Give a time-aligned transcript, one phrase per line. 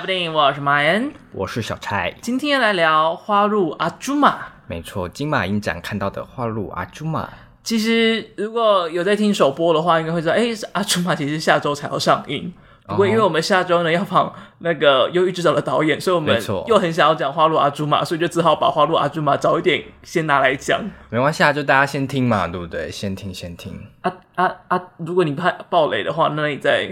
[0.00, 2.14] 聊部电影，我是马恩，我是小柴。
[2.22, 4.30] 今天来聊《花路阿朱玛》。
[4.66, 7.24] 没错，金马影展看到的《花路阿朱玛》。
[7.62, 12.50] 其实如果有在听首播的话，应该会知道，哎，阿朱玛其实下周才要上映。
[12.86, 20.80] 不过因为我们下周呢要放那个《忧郁之岛》的导演，所以我们又很想要讲《花路阿朱玛》，所以就只好把《花路阿朱玛》早一点先拿来讲。
[21.10, 22.90] 没关系啊，就大家先听嘛，对不对？
[22.90, 23.78] 先听，先听。
[24.00, 24.82] 啊啊啊！
[24.96, 26.90] 如果你怕暴雷的话，那你再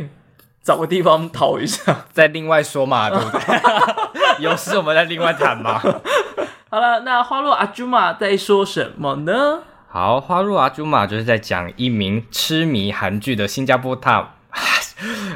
[0.68, 3.40] 找个地方逃一下， 再另外说嘛，对不对？
[4.45, 5.78] 有事我们再另外谈嘛。
[6.70, 9.60] 好了，那《花落阿朱玛》在说什么呢？
[9.88, 14.34] 好，《花落阿朱玛》就是在讲一名痴迷韩剧的新加坡大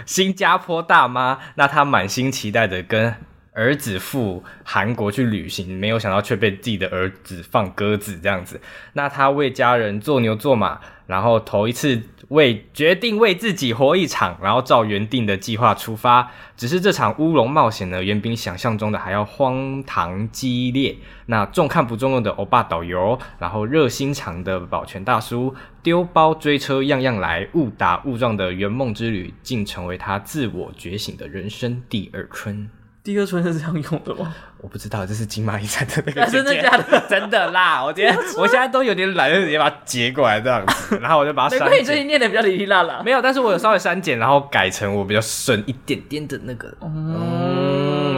[0.05, 3.15] 新加坡大妈，那她满心期待的跟
[3.53, 8.61] 儿子赴韩国去旅行，没有想到却被自己的儿子放鸽子这样子。
[8.95, 12.03] 那他为家人做牛做马，然后头一次。
[12.29, 16.31] 为决定为自己活一场，然后照原定的计划出发。
[16.57, 20.97] 只是这场乌龙冒险呢，远比想象中的还要荒唐激烈。
[21.27, 32.67] 那重看不重用的欧巴导游，然后热心肠的保全大叔，丢包追车样样来，误打误撞的圆梦之旅，竟成为他自我觉醒的人生第二春。
[33.05, 34.33] 第二春是这样用的吗？
[34.61, 36.25] 我不知道，这是金马影展的那个。
[36.31, 37.03] 真的假的？
[37.11, 37.85] 真的啦！
[37.85, 41.59] 我今天我现在都有点懒，就直接把它截过来这样子，然后我就把它删。
[41.59, 43.03] 没关系，你最近念的比较哩哩啦啦。
[43.05, 46.73] 没有，但是我有稍微删减，然后改成我比较顺一点点的那个。
[46.81, 47.17] 嗯，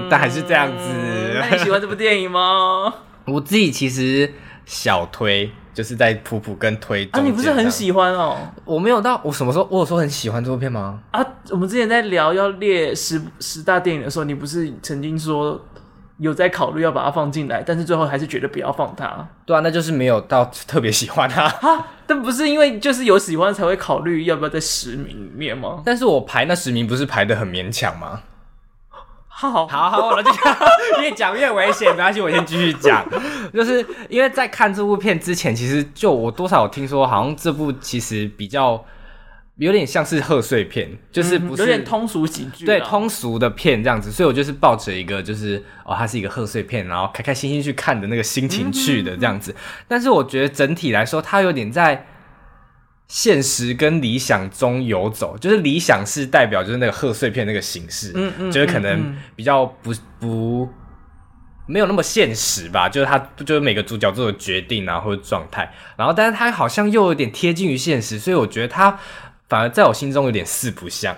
[0.03, 0.85] 嗯，但还是这样子。
[1.41, 2.93] 那你喜欢这部电影吗？
[3.25, 4.31] 我自己其实
[4.67, 5.51] 小推。
[5.75, 8.37] 就是在普普跟推啊，你不是很喜欢哦？
[8.65, 11.01] 我没有到，我什么时候我有说很喜欢这部片吗？
[11.11, 11.20] 啊，
[11.51, 15.61] 我们之前在聊要列十十大电影的时候，你不是曾经说
[16.19, 19.29] 有在考虑要把它放进来，但是最后还是觉得不要放它。
[19.45, 21.89] 对啊，那就是没有到特别喜欢它啊。
[22.07, 25.83] 但不是因为就是有喜欢才会考虑要不要在十名里面吗？
[25.85, 28.20] 但是我排那十名不是排的很勉强吗？
[29.36, 30.30] 好好好好，我就
[31.02, 33.05] 越讲越危险，没关系，我先继续讲。
[33.52, 38.84] 就是因为在看这部片之前，其实就我多少有听说，好像这部其实比较
[39.56, 44.12] 有点像是贺岁片，就是不是、嗯、有点通俗喜剧，对通俗的片这样子。
[44.12, 49.55] 所以我就是抱着一个就是哦，它是一个贺岁片，然后开开心心去看的那个心情去的这样子。
[49.89, 52.06] 但是我觉得整体来说，它有点在。
[53.07, 60.69] 现实跟理想中游走，就是理想是代表就是那个贺岁片那个形式，嗯嗯，就是可能比较不不
[61.67, 68.98] 没有那么现实吧，就是他就是每个主角做的决定啊或者状态，然后但是他好像又有点贴近于现实，所以我觉得他
[69.48, 71.17] 反而在我心中有点四不像，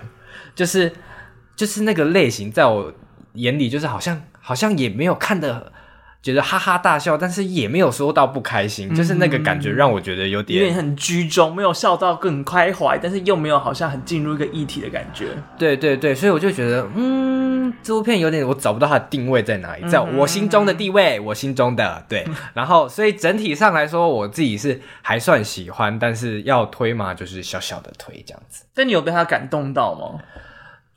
[0.53, 0.91] 就是
[1.55, 2.93] 就是那个类型在我
[3.33, 5.71] 眼里就是好像好像也没有看得。
[6.21, 15.27] 觉得哈哈大笑，但是也没有说到不开心，嗯、就是那个感觉让我觉得有点有点很居中，没有笑到更开怀，但是又没有好像很进入一个议题的感觉。
[15.57, 22.27] 对对对，所以我就觉得，嗯，这部片有点我找不到它的定位在哪里，在我心中的地位，嗯、我心中的对。
[22.53, 28.65] 然后，所以整体上来说，我自己是还算喜欢，但是要推嘛，就是小小的推这样子。
[28.73, 30.19] 但你有被他感动到吗？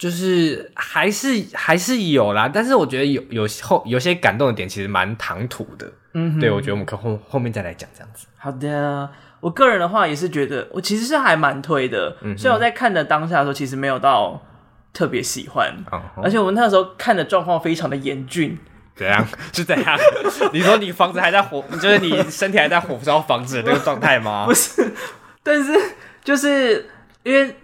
[0.00, 8.26] 就是还是还是有啦，但是我觉得有有后有些感动的点其实蛮唐突的，嗯哼，对，我觉得我们可后后面再来讲这样子。
[8.38, 14.40] 好的，我个人的话也是觉得我其实是还蛮推的，嗯，所以我在看的当下的时候其实没有到
[14.94, 18.58] 特别喜欢，嗯，而且我们那时候看的状况非常的严峻，
[18.96, 19.22] 怎样？
[19.52, 19.98] 是怎样？
[20.54, 24.46] 你说你房子还在火，就是你身体还在火烧房子的那个状态吗？
[24.48, 24.94] 不是，
[25.42, 25.78] 但是
[26.24, 26.88] 就是
[27.22, 27.54] 因为。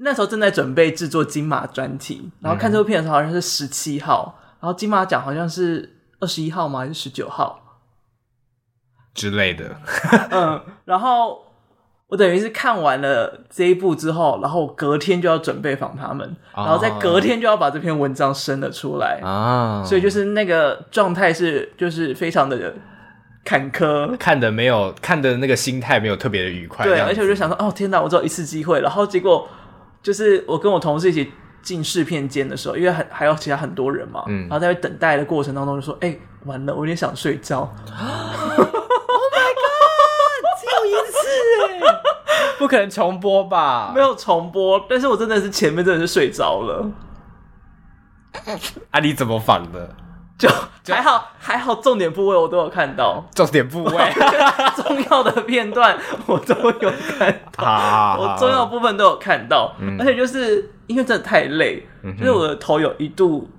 [0.00, 6.80] 那时候正在准备制作金马专题，然后看这部片的时候好像是十七号，嗯、然后金马奖好像是二十一号吗？
[6.80, 7.60] 还是十九号
[9.12, 9.76] 之类的？
[10.30, 11.44] 嗯，然后
[12.06, 22.72] 我等于是看完了这一部之后，然后隔天就要准备访他们，然后在隔天就要把这篇文章生了出来啊，所以就是那个状态是就是非常的
[23.44, 29.48] 坎坷，看的没有看的那个心态没有特别的愉快，对，而且我就想说，哦天哪，我只有一次机会，然后结果。
[30.08, 37.92] 就是我跟我同事一起进试片间的时候，因为还还有其他很多人嘛，嗯，然后在等待的过程当中就说：“哎、欸，完了，我有点想睡觉。” Oh
[39.34, 40.44] my god！
[40.58, 41.18] 只有一次
[41.68, 42.00] 哎，
[42.58, 43.92] 不可能重播吧？
[43.94, 46.90] 没有重播，但是我真的是前面真的是睡着了。
[48.90, 49.94] 啊，你怎么反的？
[50.84, 53.22] 就还好，还好，重点部位我都有看到。
[53.34, 53.92] 重点部位，
[54.76, 59.74] 重要的片段我都有看到，我重要的部分都有看到。
[59.98, 61.84] 而且就是因为真的太累，
[62.16, 63.50] 就是我的头有一度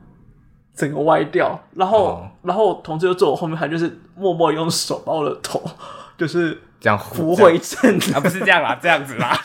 [0.73, 5.61] 整个歪掉，然后，然后同事就坐我后面，他就是默默用手把我的头
[6.17, 7.97] 就是这样扶回正。
[8.13, 9.37] 啊，不是这样啦，这样子啦，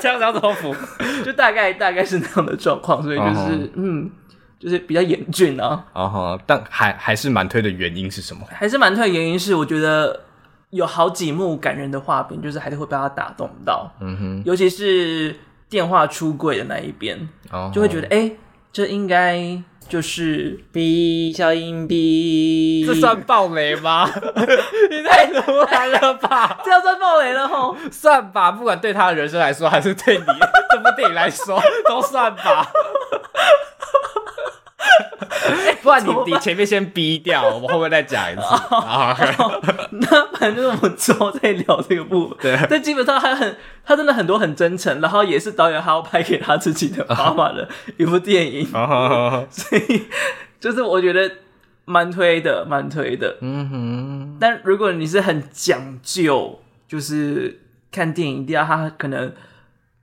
[0.00, 0.74] 这样子要怎么扶？
[1.24, 4.10] 就大概大概是那样的状况，所以就是嗯。
[4.58, 5.84] 就是比较严峻啊。
[5.92, 8.46] 哦哈，但还还是蛮推的原因是什么？
[8.50, 10.20] 还是蛮推的原因是，我觉得
[10.70, 13.90] 有好几幕感人的画面，就是还是会被他打动到。
[14.00, 15.34] 嗯哼，尤其是
[15.68, 18.36] 电话出柜的那一边，哦，就会觉得哎、欸，
[18.72, 19.62] 这应该。
[19.88, 24.04] 就是 B 小音哔，这算暴雷吗？
[24.90, 26.58] 你太突然了吧？
[26.66, 27.76] 这要算暴雷了吼？
[27.92, 30.24] 算吧，不管对他的人生来说，还是对你
[30.74, 32.66] 这部电影来说，都算吧。
[35.82, 38.40] 不然你你前面先逼掉，我们后面再讲一次。
[38.42, 39.16] 好，
[39.92, 42.38] 那反正我们之后再聊这个部分。
[42.42, 48.66] 对，但基本上他很，他真的很多很真诚，然后也是导演还要拍给他自己的妈妈的一部电影。
[49.50, 50.06] 所以
[50.58, 51.30] 就是我觉得
[51.84, 53.36] 蛮推的，蛮推的。
[53.40, 54.36] 嗯哼。
[54.40, 57.60] 但如果你是很讲究，就是
[57.90, 59.32] 看电影一定要他可能。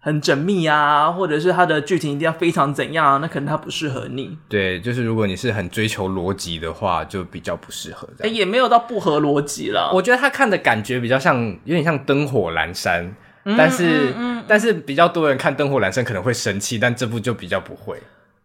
[0.06, 4.38] 很缜密啊，或者是它的剧情一定要非常怎样啊，那可能它不适合你。
[4.50, 8.06] 对，就是如果你是很追求逻辑的话，就比较不适合。
[8.20, 9.90] 哎、欸，也没有到不合逻辑了。
[9.94, 13.16] 我觉得他看的感觉比较像，有点像灯火阑珊，
[13.46, 17.98] 嗯、但是、嗯嗯、但是比较多人看灯火阑珊可能会生气，但这部就比较不会。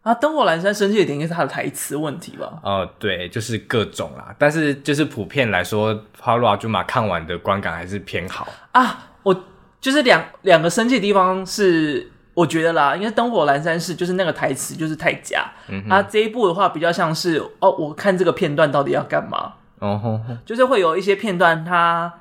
[0.03, 2.61] 啊，灯火阑珊生气的点应该是他的台词问题吧？
[2.63, 4.33] 哦、呃，对，就是各种啦。
[4.39, 9.09] 但是就是普遍来说，花路阿朱玛看完的观感还是偏好啊。
[9.25, 9.35] 我。
[9.81, 22.13] 就是两两个生气的地方是，我觉得啦，因为灯火阑珊是就是那个台词就是太假，嗯，啊这一部的话比较像是哦，我看这个片段到底要干嘛，哦吼吼，就是会有一些片段它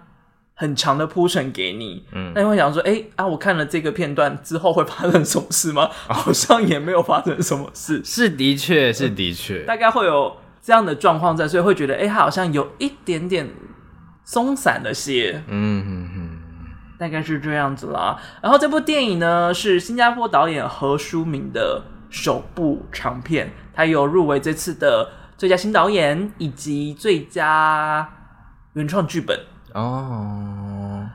[0.54, 5.89] 很长的铺陈给你，嗯，那你会想说，哎、欸、啊，我看了这个片段之后会发生什么事吗？
[6.10, 13.50] 好像也没有发生什么事，是的确是的确、嗯，大概会有这样的状况在，所以会觉得，哎、欸，它好像有一点点
[14.24, 16.26] 松散了些，嗯哼哼。
[16.97, 18.19] 大概是这样子啦。
[18.41, 28.09] 然后这部电影呢，是新加坡导演何书明的首部长片，他有入围这次的最佳新导演以及最佳
[28.73, 29.39] 原创剧本
[29.73, 31.07] 哦。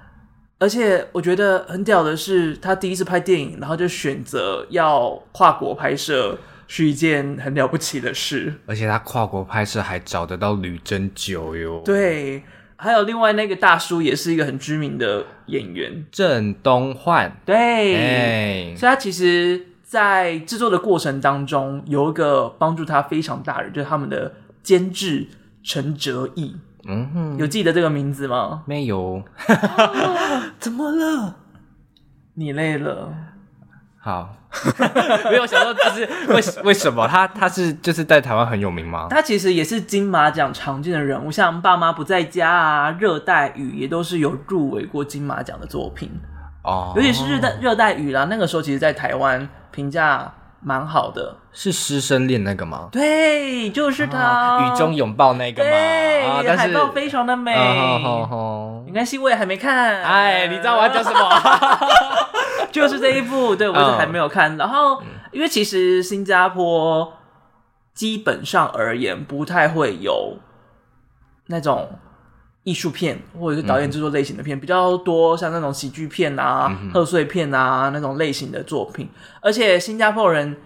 [0.58, 6.38] 而且我觉得很屌的是，他第一次拍电影，然后就选择要跨国拍摄，
[6.68, 8.54] 是一件很了不起的事。
[8.66, 11.82] 而且他跨国拍摄还找得到吕珍九哟。
[11.84, 12.44] 对。
[12.82, 16.04] 还有另外那个大叔也是一个很知名的演员。
[16.10, 24.34] 郑东焕，对，欸、所以他其实，在制作的过程当中，有一个帮助他非常大的，就是他们的
[24.64, 25.28] 监制
[25.62, 26.56] 陈哲艺，
[26.88, 28.64] 嗯哼，有记得这个名字吗？
[28.66, 29.22] 没有，
[30.58, 31.36] 怎么了？
[32.34, 33.14] 你累了？
[33.98, 34.34] 好，
[35.30, 39.06] 没有想到就是为为什么他他是就是在台湾很有名吗？
[39.08, 46.10] 他其实也是金马奖常见的人物，像《爸妈不在家》啊，《热带雨》也都是有入围过金马奖的作品
[46.64, 46.92] 哦。
[46.94, 50.30] 尤其是《热带热带雨》啦，那个时候其实在台湾评价
[50.62, 51.36] 蛮好的。
[51.52, 52.88] 是师生恋那个吗？
[52.90, 55.70] 对，就是他，雨中拥抱那个吗？
[56.42, 57.54] 对，海报非常的美。
[57.54, 60.02] 哦没关系，我也还没看。
[60.02, 61.88] 哎，你知道我要讲什么？
[62.72, 64.56] 就是这一部，对，我是还没有看。
[64.56, 67.12] 然后，因为其实新加坡
[67.92, 70.38] 基本上而言不太会有
[71.48, 71.98] 那种
[72.64, 79.08] 艺术片或者是导演制作类型的片，比较多像那种喜剧片啊、贺岁片啊那种类型的作品。
[79.40, 80.56] 而且新加坡人。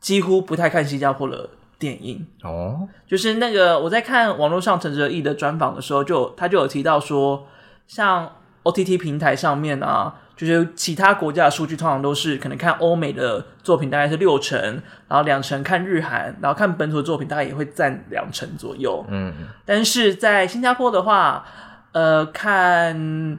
[0.00, 1.48] 几乎不太看新加坡的
[1.78, 7.46] 电影哦，就是那个我在看网络上陈哲艺的专访的时候就，就他就有提到说，
[7.86, 8.30] 像
[8.64, 14.60] OTT 平台上面啊，就是其他国家的数据通常都是可能看欧美的作品大概是六成，
[15.08, 19.04] 然后两成看日韩，然后看本土的作品大概也会占两成左右。
[19.08, 19.32] 嗯，
[19.64, 21.44] 但是在新加坡的话，
[21.92, 23.38] 呃，看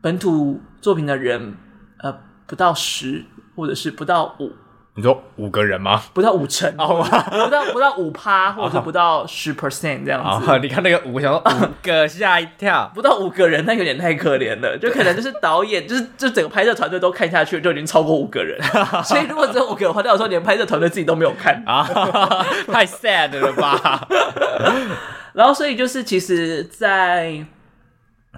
[0.00, 1.54] 本土作品的人
[1.98, 2.14] 呃
[2.46, 3.24] 不到十，
[3.56, 4.52] 或者是不到五。
[4.96, 6.00] 你说五个人吗？
[6.12, 10.58] 不到五成，不到不到五趴，或者不到十 percent 这样子。
[10.60, 14.78] 你看那个五，想说五个吓一跳， 不到五个人，那有点太可怜了。
[14.78, 18.56] 就可能就是导演， 就是就整个拍摄团队都看下去，就已经超过五个人。
[19.02, 21.82] 所以如果只有五个人的话，那我说连拍摄团队自己都没有看啊，
[22.72, 24.06] 太 sad 了吧？
[25.32, 27.44] 然后所以就是，其实，在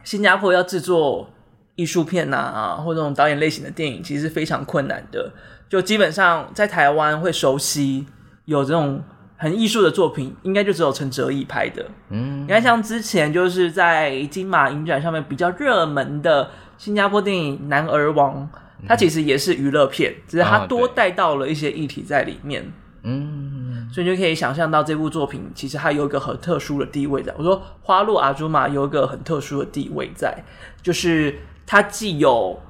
[0.03, 1.29] 新加坡要制作
[1.77, 5.33] 艺术片啊，或者这种导演类型的电影，其实是非常困难的。
[5.69, 8.07] 就基本上在台湾会熟悉
[8.47, 9.03] 有这种
[9.37, 11.85] 很艺术的作品，应该就只有陈哲艺拍的。
[12.11, 18.49] 嗯，你看像之前就是在金马影展上面比较热门的新加坡电影《男儿王》，
[18.87, 22.65] 它其实也是娱乐片，只是它多带到了一些议题在里面。
[23.03, 27.33] 嗯，所以你就可以想象到这部作品其实它有一个很特殊的地位在。
[27.37, 30.43] 我说《花落阿朱玛》有一个很特殊的地位在，
[30.83, 32.63] 就是它既有。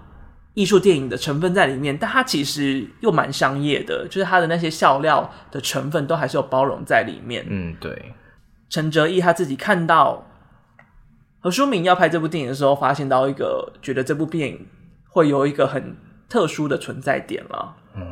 [0.55, 7.45] 艺术电影的成分在里面，但它其实又蛮商业的，就是它的那些笑料的成分都还是有包容在里面。
[7.47, 8.15] 嗯，对。
[8.71, 10.27] 陈哲艺他自己看到
[11.41, 14.67] 何书敏要拍这部电影的时候，发现到一个觉得这部电影
[15.11, 15.95] 会有一个很
[16.27, 17.77] 特殊的存在点了。
[17.95, 18.03] 嗯，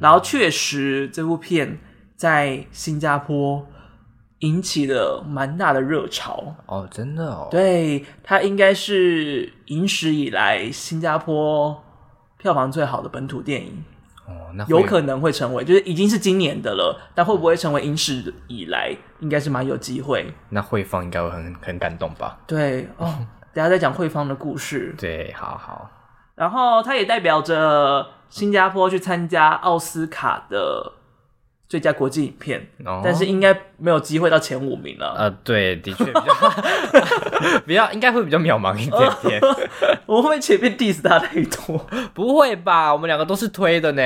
[0.00, 1.80] 然后确实这部片
[2.14, 3.66] 在新加坡。
[4.40, 11.82] 引起了蛮大的热潮哦，真的哦，对，它应该是影史以来新加坡
[12.38, 13.84] 票房最好的本土电影
[14.26, 20.32] 哦，那有可能会成为，就是已经是今年的了，但会不会成为影史以来，应该是蛮有机会。
[20.48, 22.38] 那慧芳应该会很很感动吧？
[22.46, 23.14] 对哦，
[23.52, 24.94] 等下再讲慧芳的故事。
[24.96, 25.90] 对，好好。
[26.34, 30.94] 然后它也代表着新加坡去参加奥斯卡的。
[31.70, 35.14] 最佳国际影片，哦、但是应该没有机会到前五名了。
[35.16, 36.34] 呃，对，的确比较
[37.64, 39.40] 比较应该会比较渺茫一点点。
[40.04, 41.86] 我会不会前面 diss 他太多？
[42.12, 44.02] 不会吧，我们两个都是推的呢。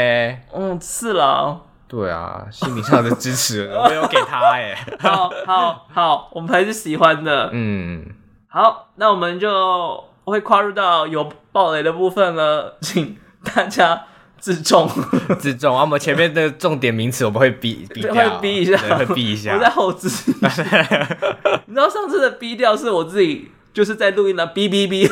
[0.52, 1.58] 嗯，是啦。
[1.88, 4.76] 对啊，心理上的支持我没有给他哎。
[5.00, 7.48] 好好好，我们还是喜欢的。
[7.54, 8.04] 嗯，
[8.46, 14.04] 好，那我们就会跨入到有暴雷的部分了，请大家。
[14.44, 14.86] 自重，
[15.40, 15.80] 自重啊！
[15.80, 19.54] 我们前面的重点名词我们会逼逼掉，会逼一下，会逼一下。
[19.56, 20.06] 我在后置。
[21.64, 25.10] 你知道上次的逼掉是我自己，就是在录音的逼逼逼。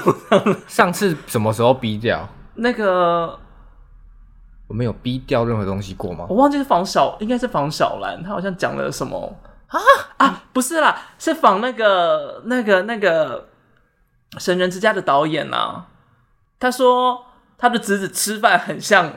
[0.67, 2.29] 上次什么时候逼掉？
[2.57, 3.39] 那个
[4.67, 6.27] 我没有逼掉任何东西过吗？
[6.29, 9.35] 我忘记是仿小，应该是仿小兰，他好像讲了什么
[9.69, 9.81] 啊
[10.19, 10.43] 啊？
[10.53, 13.49] 不是啦，是仿那个那个那个
[14.37, 15.87] 神人之家的导演啊。
[16.61, 17.25] 他说。
[17.63, 19.09] 他的侄子吃饭很像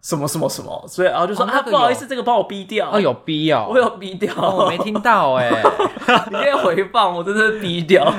[0.00, 2.90] 什么什么什么，所以然后就说、哦、啊，不好意思，这个帮我逼掉。
[2.90, 5.50] 哦，有逼哦，我有逼掉，我没听到哎，
[6.32, 8.10] 你可以回放，我真的是逼掉，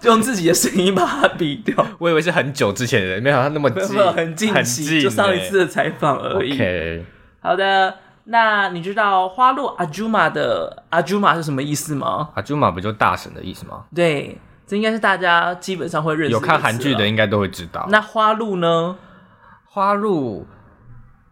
[0.00, 1.86] 就用自己的声音把它逼掉。
[1.98, 6.60] 我以为是很久之前的人，没想到那么近，很近期，就上一次的采访而已。
[7.40, 7.94] 好的，
[8.24, 12.30] 那你知道花落阿朱玛的阿朱玛是什么意思吗？
[12.34, 13.84] 阿朱玛不就大神的意思吗？
[13.94, 14.36] 对。
[14.66, 17.86] 这应该是大家基本上会认识，有看韩剧的应该都会知道。
[17.88, 18.96] 那花路呢？
[19.64, 20.46] 花路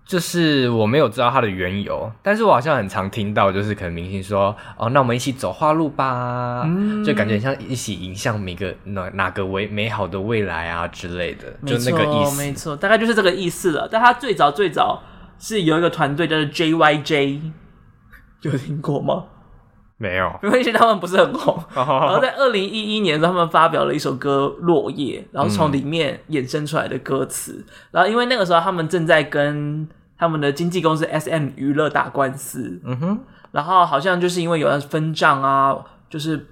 [0.06, 6.62] 就是我没有知道它的缘由，但是我好像很常听到，就是可能明星说：“哦，那我们一起走花路吧。
[6.66, 12.36] 嗯”就感觉像一起迎向每个哪哪个为美好的未来啊之类的，就那个意思。
[12.36, 13.88] 没错，大概就是这个意思了。
[13.90, 15.02] 但他最早最早
[15.38, 17.40] 是有一个团队叫做 JYJ，
[18.42, 19.24] 有听过吗？
[19.96, 21.56] 没有， 因为他们不是很红。
[21.74, 27.52] 然后在二零一一年，他们发表了一首歌《落叶》，然后从里面衍生出来的歌词。
[27.52, 33.20] 嗯、然后因为那个时候他们正在跟他们的经纪公司 SM 娱乐打官司，嗯哼。
[33.52, 35.76] 然后好像就是因为有人分账啊，
[36.10, 36.44] 就是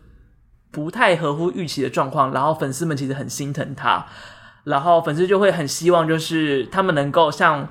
[0.70, 2.32] 不太合乎预期的状况。
[2.32, 4.06] 然后粉丝们其实很心疼他，
[4.62, 7.66] 然后粉丝就会很希望，就是他们能够像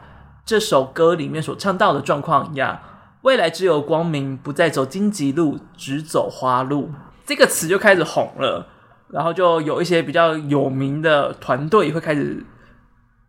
[0.45, 2.77] 这首歌里面所唱到的状况一样。
[3.21, 6.89] 未来只有光明，不再走荆棘路，只走花路。
[7.23, 8.67] 这个词就开始红了，
[9.09, 12.43] 然后就有一些比较有名的团队会开始，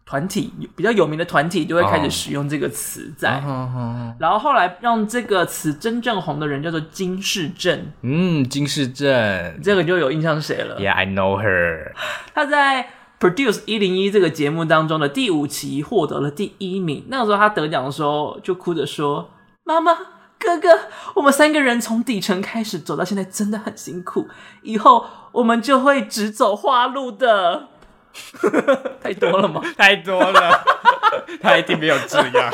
[0.07, 3.35] 团体比较有名的团体就会开始使用这个词在。
[3.41, 4.15] Oh.
[4.19, 7.93] 然后后来让这个词真正红的人叫做金世正。
[8.01, 11.93] 嗯，金世正，这个就有印象是谁了？Yeah, I know her。
[12.35, 12.89] 他在
[13.21, 17.05] Produce 一零一这个节目当中的第五期获得了第一名。
[17.09, 19.29] 那个时候他得奖的时候就哭着说。
[19.64, 19.95] 妈妈、
[20.38, 20.69] 哥哥，
[21.14, 24.28] 我们三个人从底层开始走到现在，真的很辛苦。
[24.62, 27.69] 以后我们就会只走花路的。
[29.02, 29.62] 太多了吗？
[29.78, 30.64] 太多了，
[31.40, 32.50] 他一定没有这样，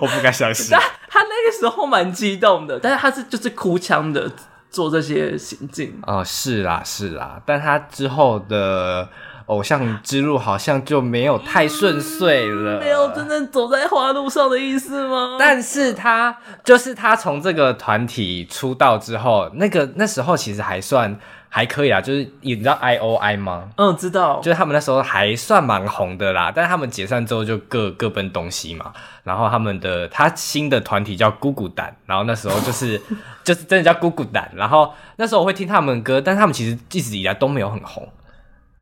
[0.00, 0.76] 我不敢相信。
[0.76, 4.30] 他他那个时候蛮激动的，但是他是就是哭腔的
[4.70, 5.98] 做这些行径。
[6.06, 9.08] 哦，是啦是啦，但他之后的。
[9.48, 15.36] 偶像之路好像就没有太顺遂了，没有真正走在花路上的意思吗？
[15.38, 23.70] 但是他就是他从这个团体出道之后，那个那时候其实还算还可以啊，就是你知道 I O I 吗？
[23.76, 26.52] 嗯，知道，就是他们那时候还算蛮红的啦。
[26.54, 28.92] 但是他们解散之后就各各奔东西嘛。
[29.24, 33.00] 然后他们的他新的团体叫姑姑胆，然后那时候就是
[33.44, 34.50] 就是真的叫姑姑胆。
[34.54, 38.06] 然后那时候我会听他们歌，但是他们其实一直以来都没有很红。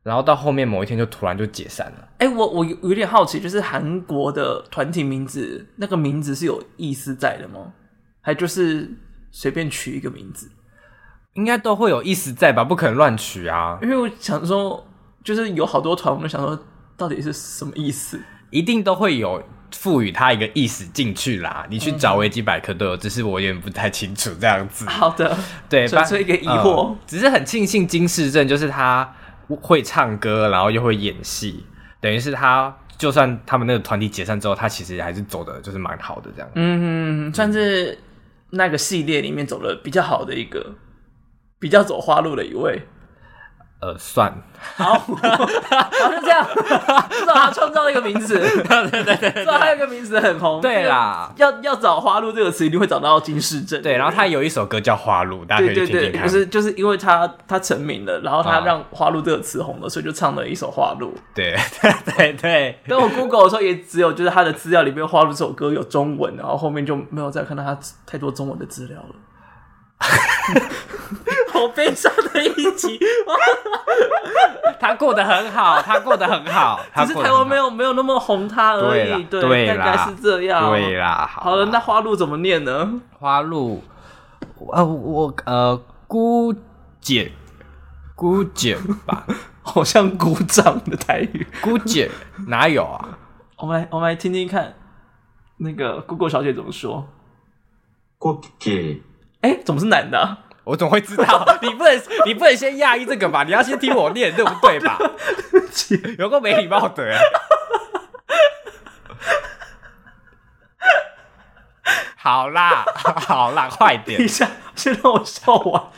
[0.07, 2.07] 然后到后面某一天就突然就解散了。
[2.19, 7.73] 哎，我我有点好奇，就是韩国的团体名字，那个名字是有意思在的吗？
[8.21, 8.89] 还就是
[9.31, 10.49] 随便取一个名字，
[11.33, 12.63] 应该都会有意思在吧？
[12.63, 13.77] 不可能乱取啊！
[13.81, 14.87] 因为我想说，
[15.25, 16.57] 就是有好多团，我们想说
[16.95, 18.17] 到底是什么意思？
[18.49, 19.43] 一定都会有
[19.75, 21.67] 赋予它一个意思进去啦。
[21.69, 24.85] 你去找维基百科都有，只是我有点不太清楚这样子。
[24.85, 25.37] 好的，
[25.67, 26.87] 对，纯粹一个疑惑。
[26.87, 29.13] 呃，只是很庆幸金世正就是他。
[29.55, 31.63] 会唱歌，然后又会演戏，
[32.01, 36.49] 等于是他就算他们那个团体解散之后，他其实还是走的就是蛮好的这样。
[36.55, 37.97] 嗯，算是
[38.49, 40.75] 那个系列里面走的比较好的一个，
[41.59, 42.81] 比较走花路的一位。
[43.79, 44.33] 呃，算。
[44.75, 46.47] 好， 好，就这样，
[47.11, 62.33] 至少他创造了一个名词，对 对对，至少他有一个名词很红，对啦，要要找花路这个词，一定会找到金世正，对，然后他有一首歌叫花路，大家可以听听看，就是就是因为他他成名了，然后他让花路这个词红了，所以就唱了一首花路，对对对。
[62.33, 69.15] 对，等我 Google 的时候也只有就是他的资料里面花路这首歌有中文，然后后面就没有再看到他太多中文的资料了。
[71.51, 72.99] 好悲伤的一集，
[74.79, 83.01] 他过得很好，他过得很好， 只是台湾没有没有那么红他而已，对，对，大概是这样，对啦，好了，那花露怎么念呢？
[83.19, 83.81] 花露，
[84.71, 85.75] 呃，我呃，
[86.07, 86.53] 姑
[87.01, 87.31] 姐，
[88.15, 89.25] 姑姐吧，
[89.63, 92.11] 好像鼓掌的台语，姑姐
[92.47, 93.17] 哪有啊？
[93.57, 94.75] 我们来我们来听听看，
[95.57, 97.07] 那个 Google 小姐怎么说？
[98.19, 99.01] 姑姐。
[99.41, 100.39] 哎、欸，怎么是男的、啊？
[100.63, 101.45] 我怎么会知道？
[101.61, 103.43] 你不能，你不能先讶异这个吧？
[103.43, 104.97] 你要先听我念，对不对吧？
[106.19, 107.17] 有个没礼貌的。
[112.15, 112.83] 好啦，
[113.27, 114.17] 好啦，快点！
[114.17, 115.91] 等一下，先让我笑完。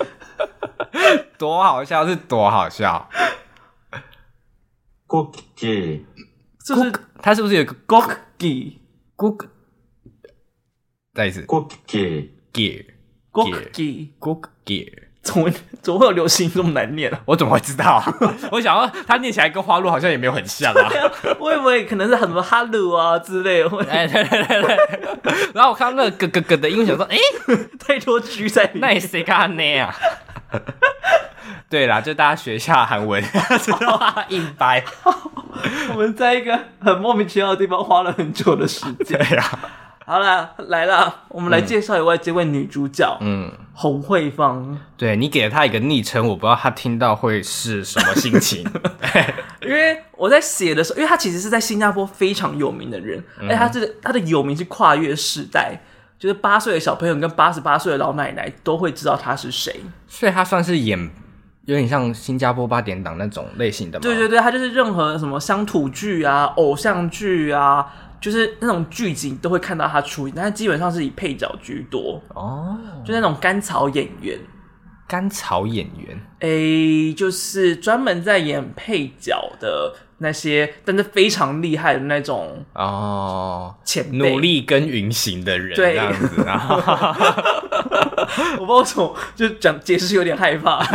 [1.40, 3.10] 多好笑是多好笑。
[5.08, 6.06] Cookie，
[6.64, 6.92] 是不是？
[7.22, 9.48] 他是不是有个 Cookie？Cook？
[11.16, 11.48] 再一次
[13.32, 14.10] Cookie，Gear。
[14.20, 17.20] Cookie，Cookie，怎么怎么会有流行这么难念啊？
[17.28, 18.04] 我怎么会知道啊？
[18.52, 20.90] 我想说，他念起来跟花露好像也没有很像啊。
[21.40, 23.70] 我以为可能是很多哈鲁啊之类的。
[23.90, 25.34] 哎，对对对对。
[25.54, 27.18] 然后我看到那个咯咯咯的音，想说，哎，
[27.80, 29.94] 太多 G 在里面，那也谁敢念啊？
[31.70, 33.22] 对啦，就大家学一下韩文，
[33.62, 34.24] 知道吗？
[34.30, 34.84] 硬掰。
[35.90, 39.60] 我们在一个很莫名其妙的地方花了很久的时间呀。
[40.10, 44.76] 好了，来了，我们来介绍一位这位女主角，嗯，洪慧芳。
[44.98, 48.66] 对，你给了她一个昵称，我不知道她听到会是什么心情。
[49.62, 55.80] 因为我在写的时候，因为她其实是在新加坡非常有名的人，而且她这个她的有名是跨越世代，
[56.18, 59.80] 就是八岁的小朋友跟八十八岁的老奶奶都会知道她是谁。
[60.08, 60.98] 所以她算是演
[61.66, 64.02] 有点像新加坡八点档那种类型的嘛？
[64.02, 67.86] 对对对，她就是任何什么乡土剧啊、偶像剧啊。
[68.20, 74.38] 就是那种剧集都会看到他出演，但是基本上是以配角居多哦，就那种甘草演员。
[75.08, 87.18] 甘草演员，诶、欸，就是专门在演配角的那些，但是非常厉害的那种哦，前，努力耕耘型的人，对这样子啊。
[88.60, 90.86] 我不知道为什么，就讲解释有点害怕。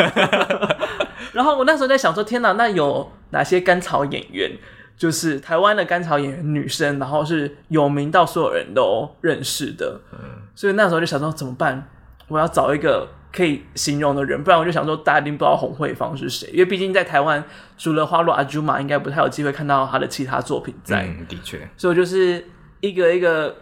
[1.34, 4.52] 然后我那时候在想说，天哪，那有哪些甘草演员？
[4.96, 10.18] 就是台湾的甘草演员女生，然后是有名到所有人都认识的，嗯，
[10.54, 11.88] 所以那时候就想说怎么办？
[12.28, 17.44] 我要找一个可以形容的人，不然我就想说大家一定不知道洪慧芳是谁，因为毕竟在台湾
[17.76, 21.02] 除了花落阿朱玛，应该不太有机会看到她的其他作品在。
[21.02, 22.46] 嗯，的确，所以我就是
[22.80, 23.57] 一个一个，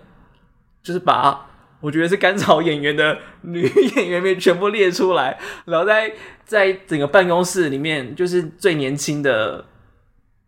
[0.82, 1.46] 就是把
[1.80, 3.62] 我觉得是甘草演员的女
[3.96, 6.12] 演员们全部列出来，然后在
[6.44, 9.64] 在整个办公室里面，就是最年轻的。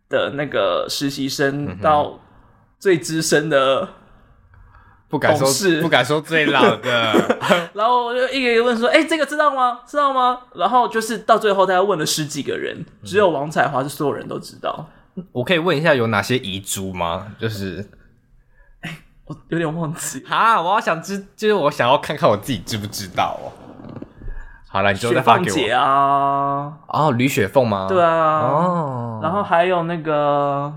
[0.09, 2.19] 的那个实习生到
[2.79, 3.87] 最资深的，
[5.07, 5.47] 不敢说
[5.81, 7.37] 不敢说最老的，
[7.73, 9.79] 然后我就一个一个问说：“哎、欸，这个知道吗？
[9.87, 14.87] 知道吗？”然后就是到最后，大家问了十几个人，只有王彩华是所有人都知道。
[15.31, 17.27] 我可以问一下有哪些遗珠吗？
[17.39, 17.89] 就是，
[19.25, 20.61] 我有点忘记啊！
[20.61, 23.47] 我好想知，就是我想要看看我自己知不知道哦。
[24.75, 25.45] 好了，你就再发给我。
[25.45, 27.85] 雪凤姐啊，哦，吕雪凤吗？
[27.87, 30.73] 对啊，哦，然后还有那个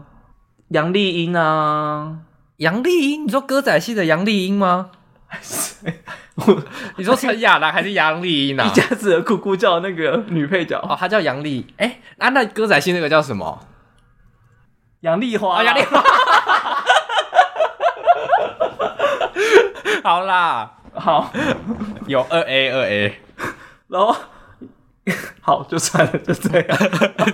[0.68, 2.18] 杨丽英啊，
[2.58, 4.90] 杨丽英，你说歌仔戏的杨丽英吗？
[6.96, 8.66] 你说陈亚兰还是杨丽英啊？
[8.66, 11.66] 一家子的咕咕叫那个女配角哦，她叫杨丽。
[11.78, 13.58] 哎，啊，那歌仔戏那个叫什么？
[15.00, 16.00] 杨丽花，杨丽花。
[20.04, 21.32] 好啦，好，
[22.06, 23.22] 有二 A 二 A。
[23.88, 24.14] 然后
[25.40, 26.78] 好，就算了，就这样，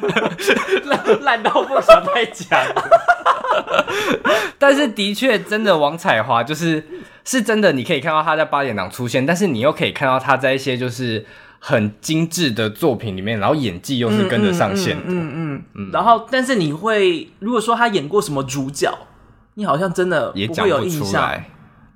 [0.86, 2.60] 烂烂到不想再讲。
[4.58, 6.84] 但是的确，真的王彩华就是
[7.24, 11.26] 是真的，你可以看到他在八点档出现，但是你又可以看到他在一些就是
[11.58, 15.02] 很精致的作品里面，然后演技又是跟得上线的。
[15.06, 15.90] 嗯嗯，嗯，嗯，嗯。
[15.92, 18.96] 然后，但是你会如果说他演过什么主角，
[19.54, 21.00] 你好像真的不会有印象。
[21.00, 21.50] 也讲不出来。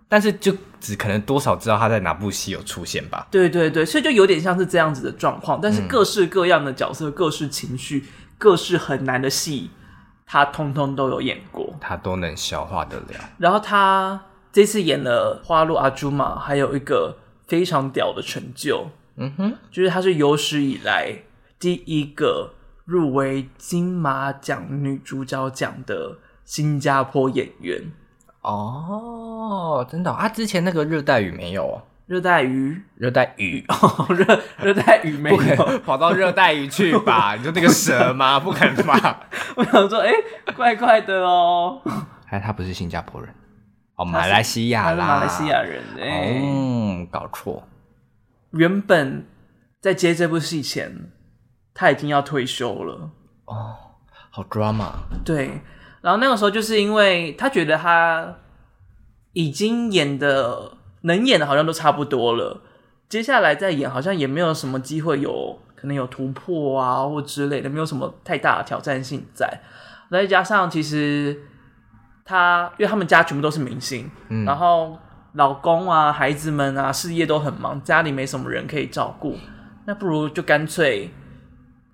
[0.08, 3.28] 但是就只可能多少知道他在哪部戏有出现吧。
[3.30, 5.60] 对对对，所以就有点像是这样子的状况。
[5.60, 8.06] 但是各式各样的角色、嗯、各式情绪、
[8.38, 9.70] 各式很难的戏，
[10.24, 13.30] 他通通都有演过，他都能消化得了。
[13.36, 14.18] 然后他
[14.50, 21.12] 这次演了《花路阿朱玛》，还有一个非常屌的成就，嗯哼，就是他是有史以来
[21.58, 22.54] 第一个
[22.86, 26.16] 入围金马奖女主角奖的
[26.46, 27.92] 新加坡演员。
[28.52, 30.28] 哦，真的、哦、啊！
[30.28, 37.34] 之前那个热带雨没有哦，热带鱼，热带雨哦， 热热带雨没有，跑到热带鱼去吧？
[37.38, 38.40] 你说那个蛇吗？
[38.40, 39.20] 不可能吧？
[39.54, 41.80] 我想说，哎、欸，怪怪的哦。
[42.30, 43.34] 哎，他不是新加坡人，
[43.96, 45.82] 哦，马来西亚啦，马来西亚人。
[45.98, 47.62] 哎、欸，嗯，搞错。
[48.52, 49.26] 原本
[49.80, 51.10] 在接这部戏前，
[51.74, 53.10] 他已经要退休了。
[53.44, 53.76] 哦，
[54.30, 54.92] 好 drama。
[55.22, 55.60] 对。
[56.00, 58.36] 然后那个时候，就是因为他觉得他
[59.32, 62.62] 已经演的能演的，好像都差不多了。
[63.08, 69.60] 接下来再演，好像也没有什么机会有可能有突破啊，或之类的，没有什么太大的挑战性在。
[70.10, 71.38] 再加上其实
[72.24, 74.98] 他，因为他们家全部都是明星，嗯，然后
[75.32, 79.36] 老公啊、孩子们啊，事业都很忙，家里没什么人可以照顾，
[79.86, 81.10] 那不如就干脆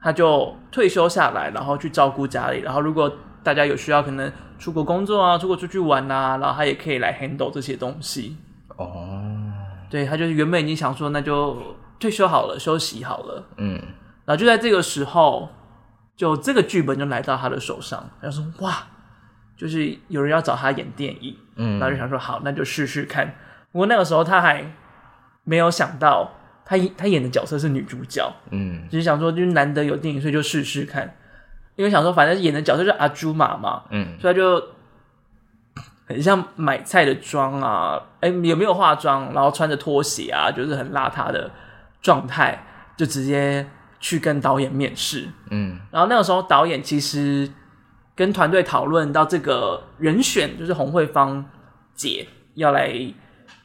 [0.01, 2.61] 他就退休下来，然后去照顾家里。
[2.61, 3.12] 然后如果
[3.45, 8.39] 大家有需要，可能出国工作啊，出国出去玩啊，然后他也可以来 handle 这些东西。
[8.77, 13.47] 哦、oh.，对，他就是原本已经想说，那就退休好了，休息好了。
[13.59, 13.75] 嗯，
[14.25, 15.49] 然后就在这个时候，
[16.17, 18.89] 就这个剧本就来到他的手上，他说：“哇，
[19.57, 23.35] 就是有人要找他演电影。”嗯，然后就想说：“好，那就试试看。”
[23.71, 24.73] 不过那个时候他还
[25.45, 26.33] 没有想到
[26.65, 28.33] 他，演他演的角色是女主角。
[28.51, 31.15] 嗯，只是想说，就是难得有电影，所以就试试看。
[31.77, 34.63] 因为想说，反正演的角色是阿朱玛嘛，嗯，所以他就
[36.07, 41.51] 很像买菜的妆啊，哎，也没有化妆，然后穿着拖鞋啊，就是很邋遢的
[42.01, 42.65] 状态，
[42.97, 43.67] 就直接
[43.99, 47.51] 去跟导演面试，嗯，然后那个时候导演其实
[48.15, 51.45] 跟团队讨论到这个人选，就是洪慧芳
[51.95, 52.93] 姐要来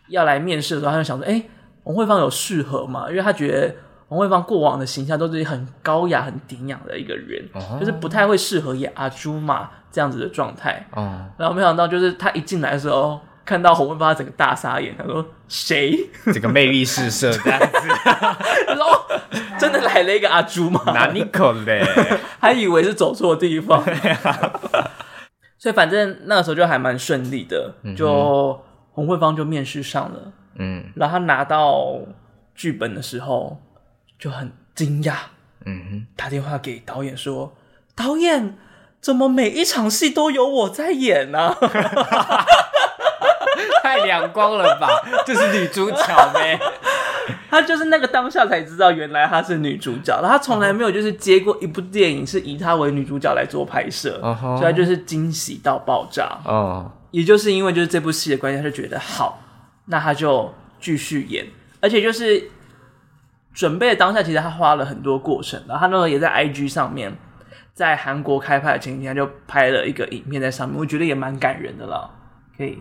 [0.07, 1.43] 要来面试的时候，他就想说，哎，
[1.83, 3.05] 洪慧芳有适合吗？
[3.09, 3.75] 因为他觉得。
[4.09, 7.79] 洪慧芳过往的形象都是很高雅、很典雅的一个人，oh.
[7.79, 10.83] 就是不太会适合演阿朱嘛这样子的状态。
[10.89, 11.05] Oh.
[11.37, 14.95] 然后没想到，就是他一进来的时候，看到洪慧芳，整个大傻眼。
[14.97, 17.87] 他说：“谁？” 这个魅力四射这样子。
[18.67, 18.99] 然后
[19.59, 20.83] ：“真的来了一个阿朱玛？
[20.91, 21.85] 哪里可嘞？
[22.41, 23.83] 还以为是走错地方。
[25.59, 28.59] ”所以反正那个时候就还蛮顺利的，就
[28.93, 30.33] 洪慧芳就面试上了。
[30.55, 31.99] 嗯，然后他拿到
[32.55, 33.55] 剧本的时候。
[34.19, 35.15] 就很惊讶，
[35.65, 37.55] 嗯哼，打电话给导演说
[37.95, 38.57] ：“导演，
[38.99, 41.55] 怎么每一场戏都有我在演呢？
[43.81, 44.89] 太阳光了吧，
[45.25, 46.59] 就是女主角呗。
[47.49, 50.21] ”她就是那个当下才知道，原来她是女主角。
[50.21, 54.57] 她从来没有就是接过一部电影是以她为女主角来做拍摄，uh -huh.
[54.57, 56.39] 所以他就是惊喜到爆炸。
[56.43, 59.41] 哦、uh 也就是因为就是这部戏的关系，他就觉得好，
[59.85, 61.47] 那他就继续演，
[61.79, 62.51] 而且就是。
[63.53, 67.17] 准备的当下，其实他花了很多过程，然后他那个也在 IG 上面，
[67.73, 72.09] 在韩国开拍的前几天就拍了一个影片在上面，我觉得也蛮感人的啦，
[72.57, 72.77] 可以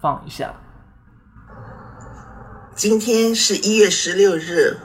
[0.00, 0.52] 放一下。
[2.74, 4.76] 今天是一月十六日，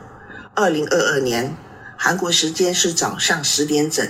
[0.53, 1.55] 二零二二年，
[1.97, 4.07] 韩国时间是早上十点整。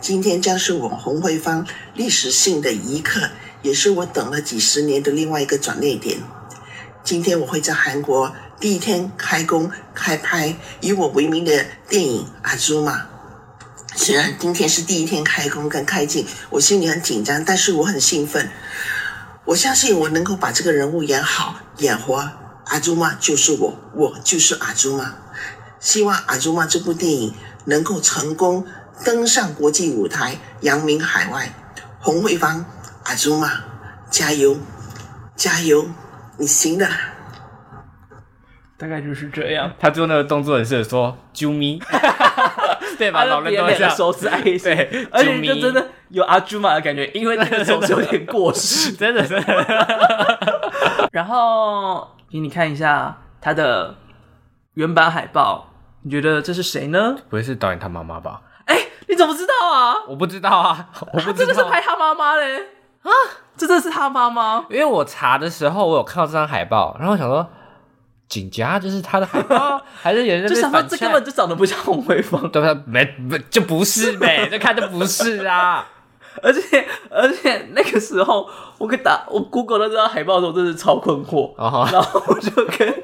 [0.00, 3.28] 今天将是我洪慧芳历史性的一刻，
[3.62, 6.18] 也是我等了几十年的另外一个转捩点。
[7.02, 8.32] 今天我会在韩国。
[8.58, 12.98] 第一天开工开拍以我为名的电影《阿朱玛》，
[13.94, 18.48] 虽然今天是第一天开工跟开镜，我心里很紧张，但是我很兴奋。
[19.44, 22.28] 我相信我能够把这个人物演好演活。
[22.64, 25.14] 阿朱玛就是我，我就是阿朱玛。
[25.78, 27.34] 希望《阿朱玛》这部电影
[27.66, 28.66] 能够成功
[29.04, 31.52] 登上国际舞台，扬名海外。
[32.00, 32.64] 洪慧芳，
[33.04, 33.52] 阿朱玛，
[34.10, 34.56] 加油，
[35.36, 35.86] 加油，
[36.38, 36.88] 你行的。
[38.78, 39.70] 大概就是这样。
[39.78, 41.80] 他做那个动作很适合说“啾咪
[42.98, 43.24] ”，对吧？
[43.24, 43.90] 老人都这样。
[43.90, 51.08] 手指爱心，对，而且就真的有阿朱玛的感觉，因为那个手指有点过时， 真的真的。
[51.12, 53.94] 然后给你看一下他的
[54.74, 55.70] 原版海报，
[56.02, 57.16] 你觉得这是谁呢？
[57.30, 58.42] 不会是导演他妈妈吧？
[58.66, 58.76] 哎，
[59.08, 59.94] 你怎么知道啊？
[60.06, 61.32] 我不知道啊，我不知道。
[61.32, 62.58] 这个是拍他妈妈嘞？
[63.02, 63.10] 啊，
[63.56, 64.66] 这真的是他妈妈？
[64.68, 67.48] 因为我查的时候，我有看到这张海报，然后我想说。
[68.28, 70.48] 景家就是他的海报， 还是演员？
[70.48, 72.82] 就想说这根本就长得不像红慧芳，对 不对？
[72.86, 74.48] 没不就不是呗？
[74.50, 75.86] 这看就不是啊！
[76.42, 78.46] 而且而且那个时候，
[78.78, 81.54] 我给打我 Google 了这张海报的时候，真是超困惑。
[81.56, 81.92] Uh -huh.
[81.92, 83.02] 然后我就跟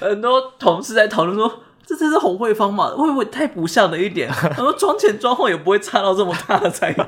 [0.00, 2.88] 很多同事在讨论说，这真是红慧芳嘛？
[2.96, 4.28] 会不会太不像了一点？
[4.42, 7.04] 然后妆前妆后也不会差到这么大才对。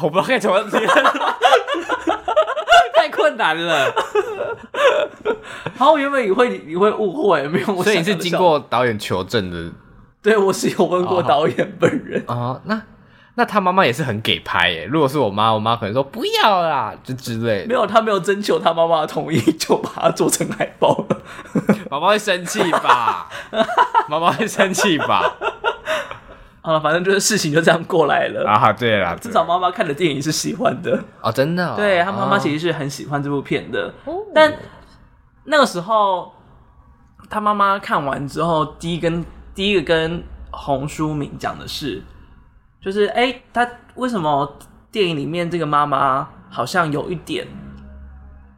[0.00, 0.78] 我不知道该怎么接，
[3.02, 3.92] 太困难了。
[5.76, 7.82] 然后原本你会你会误会，没有。
[7.82, 9.72] 所以你是经过导演求证的？
[10.22, 12.22] 对，我是有问过导演本人。
[12.28, 12.80] 哦， 哦，那
[13.34, 14.84] 那他妈妈也是很给拍耶。
[14.84, 17.66] 如果是我妈，我妈可能说不要啦，就之类的。
[17.66, 21.16] 没有，他没有征求他妈妈的同意，就把它做成海报了。
[21.90, 23.28] 妈妈会生气吧？
[24.08, 25.34] 妈妈会生气吧？
[26.64, 28.72] 好了，反正就是事情就这样过来了啊。
[28.72, 31.74] 对了，至少妈妈看的电影是喜欢的哦，真的、哦。
[31.76, 34.54] 对，他妈妈其实是很喜欢这部片的，哦、但
[35.44, 36.32] 那个时候
[37.28, 39.24] 他妈妈看完之后，第一跟
[39.56, 40.22] 第一个跟
[40.52, 42.00] 洪书敏讲的是，
[42.80, 44.56] 就是哎、欸，他为什么
[44.92, 47.44] 电影里面这个妈妈好像有一点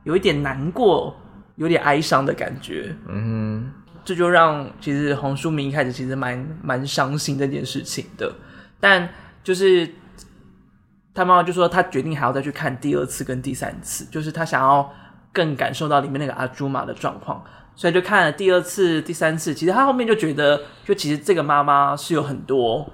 [0.02, 1.16] 有一点难过，
[1.56, 2.94] 有点哀伤的感觉？
[3.08, 3.83] 嗯哼。
[4.04, 8.30] 这就让其实洪淑明一开始其实蛮蛮伤心这件事情的，
[8.78, 9.08] 但
[9.42, 9.88] 就是
[11.14, 14.92] 他妈妈就说他决定还要再去看第二次跟第三次，就是他想要
[15.32, 17.42] 更感受到里面那个阿朱玛的状况，
[17.74, 19.54] 所以就看了第二次、第三次。
[19.54, 22.92] 其实他后面就觉得，就其实这个妈妈是有很多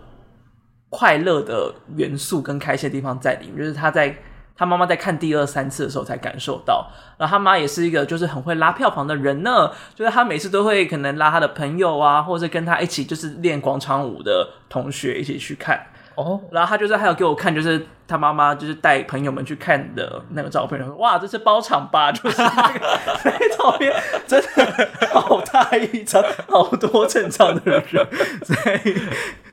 [0.89, 4.17] 快乐的元素跟开心的地方在里面，就是他在。
[4.61, 15.81] 他妈妈在看第二三次的时候才感受到，然后他妈也是一个就是很会拉票房的人呢，就是他每次都会可能拉他的朋友啊，或者跟他一起就是练广场舞的同学一起去看。
[16.15, 22.13] 哦，然后他就是还有给我看，就是他妈妈就是带朋友们去看的那个照片，说哇，这是包场吧？
[22.13, 23.91] 就是那个那个照片
[24.27, 28.07] 真的好大一张，好多正常的人。
[28.45, 28.79] 在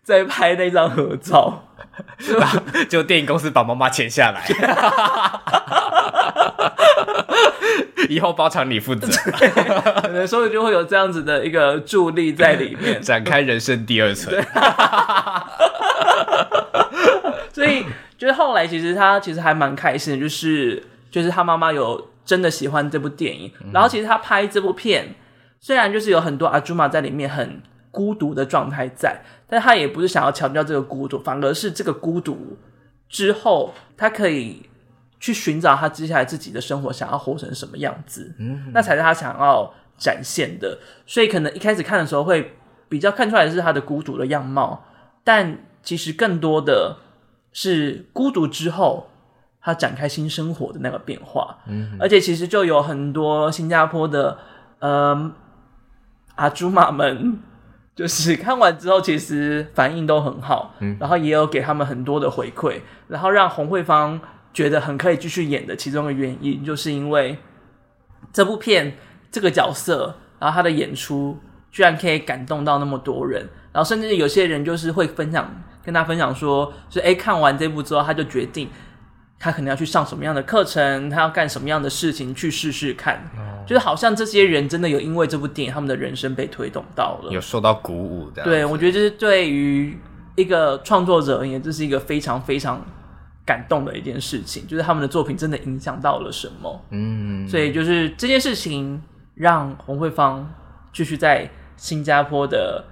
[0.08, 1.66] 在拍那张合照。
[2.88, 4.42] 就电影公司把妈妈签下来，
[8.08, 9.06] 以后包场你负责，
[10.26, 14.32] 所以就会有这样子的一个助力在里面，展开人生第二层。
[17.52, 17.84] 所以
[18.18, 25.16] 就是后来其实他其实还蛮开心的，就是就是他妈妈有真的喜欢这部电影，然后其实他拍这部片，
[25.60, 29.24] 虽然就是有很多阿朱玛在里面很孤独的状态在。
[29.50, 32.58] 但他也不是想要强调这个孤独，反而是这个孤独
[33.08, 34.70] 之后，他可以
[35.22, 40.78] 去寻找他接下来自己的生活，想要活成什么样子，嗯，那才是他想要展现的。
[41.06, 42.58] 所以可能一开始看的时候会
[42.90, 44.84] 比较看出来的是他的孤独的样貌，
[45.24, 46.98] 但其实更多的
[47.54, 49.10] 是孤独之后
[49.62, 51.60] 他展开新生活的那个变化。
[51.68, 54.38] 嗯，而且其实就有很多新加坡的
[54.80, 55.32] 呃
[56.36, 57.40] 阿朱玛们。
[57.98, 64.22] 就是看完之后，其实反应都很好，嗯，然后也有给他们很多的回馈，然后让洪慧芳
[64.54, 67.40] 觉得很可以继续演的其中的原因，就是因为
[68.32, 68.96] 这部片
[69.32, 71.40] 这个角色，然后他的演出
[71.72, 75.52] 居然可以感动到那么多人，然后甚至有些人就是会分享，
[75.84, 78.70] 跟他分享说，是哎，看完这部之后，他就决定。
[79.40, 83.16] 他可能要去上什么样的课程，他要干什么样的事情，去试试看。
[83.38, 88.44] 哦、就是好像这些人真的有因为这部电影，他们的人生被推动到了，有受到鼓舞的。
[88.44, 89.98] 对，我觉得这是对于
[90.36, 92.84] 一个创作者而言，这是一个非常非常
[93.46, 94.66] 感动的一件事情。
[94.68, 96.86] 就是他们的作品真的影响到了什么。
[96.90, 99.02] 嗯，所以就是这件事情
[99.36, 100.52] 让洪慧芳
[100.92, 102.84] 继续在新加坡的。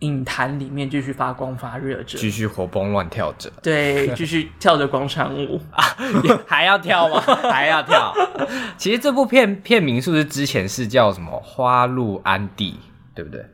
[0.00, 5.82] 影坛里面继续发光发热着，继续活蹦乱跳着，对， 继续跳着广场舞啊，
[6.46, 7.20] 还要跳吗？
[7.50, 8.12] 还要跳？
[8.76, 12.72] 其实这部片片名是不是之前是叫什么《花路安蒂》，
[13.14, 13.44] 对不对？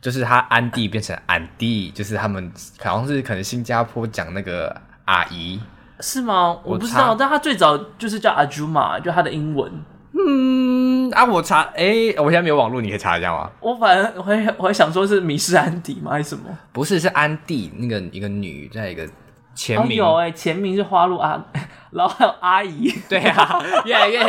[0.00, 5.60] 就是他安蒂变成安蒂，就是他们好像是可能新加坡讲那个阿姨
[6.00, 6.58] 是吗？
[6.64, 9.70] 我不知道，但他最早就是叫阿朱玛，就他的英文。
[10.26, 13.50] 嗯啊，我查，哎、欸，我现在没有网络，你可以查一下吗？
[13.60, 16.10] 我反正我还我还想说是迷失安迪吗？
[16.12, 16.44] 还是什么？
[16.72, 19.08] 不是，是安迪，那个一个女，在一个
[19.54, 21.42] 前名、哦、有哎、欸，前名是花路阿，
[21.92, 24.20] 然后还有阿姨，对啊， 越来越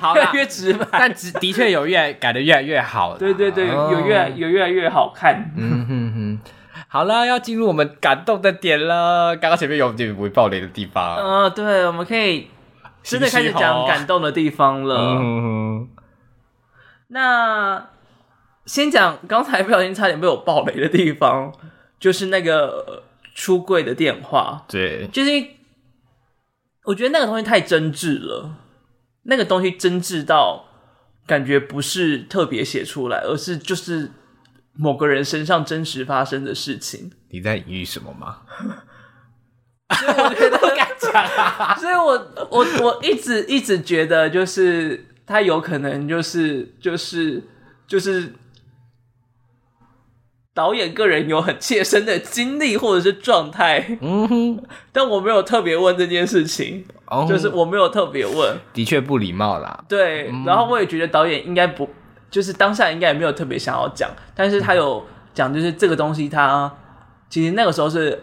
[0.00, 5.50] 好，越来越直白，但直的确有越改的越来越好，对对对，哦、有越来有越来越好看。
[5.56, 6.38] 嗯哼哼，
[6.88, 9.34] 好了，要进入我们感动的点了。
[9.36, 12.48] 刚刚前面有点不会爆雷的地方，嗯、呃，对，我们可以。
[13.08, 15.20] 真的开始讲感动的地方了。
[17.08, 17.88] 那
[18.66, 21.52] 先讲刚才不小心差点被我爆雷的地方，
[21.98, 24.66] 就是那个出柜的电话。
[24.68, 25.30] 对，就是
[26.84, 28.56] 我觉得那个东西太真挚了，
[29.22, 30.66] 那个东西真挚到
[31.26, 34.12] 感觉不是特别写出来，而是就是
[34.74, 37.10] 某个人身上真实发生的事情。
[37.30, 38.42] 你在隐喻什么吗？
[39.96, 40.58] 所以我觉得
[41.12, 42.12] 讲， 所以我
[42.50, 47.42] 我我一直一直觉得，就是他有可能就是就是
[47.86, 48.32] 就是
[50.54, 59.84] 导演个人有很切身的经历或者是状态，嗯哼，但我没有特别问这件事情，哦、就是我没有特别问，的确不礼貌啦。
[59.88, 61.88] 对，然后我也觉得导演应该不，
[62.30, 66.70] 就是当下应该也没有特别想要讲，但是他有讲，就是这个东西他
[67.30, 68.20] 其实那个时候是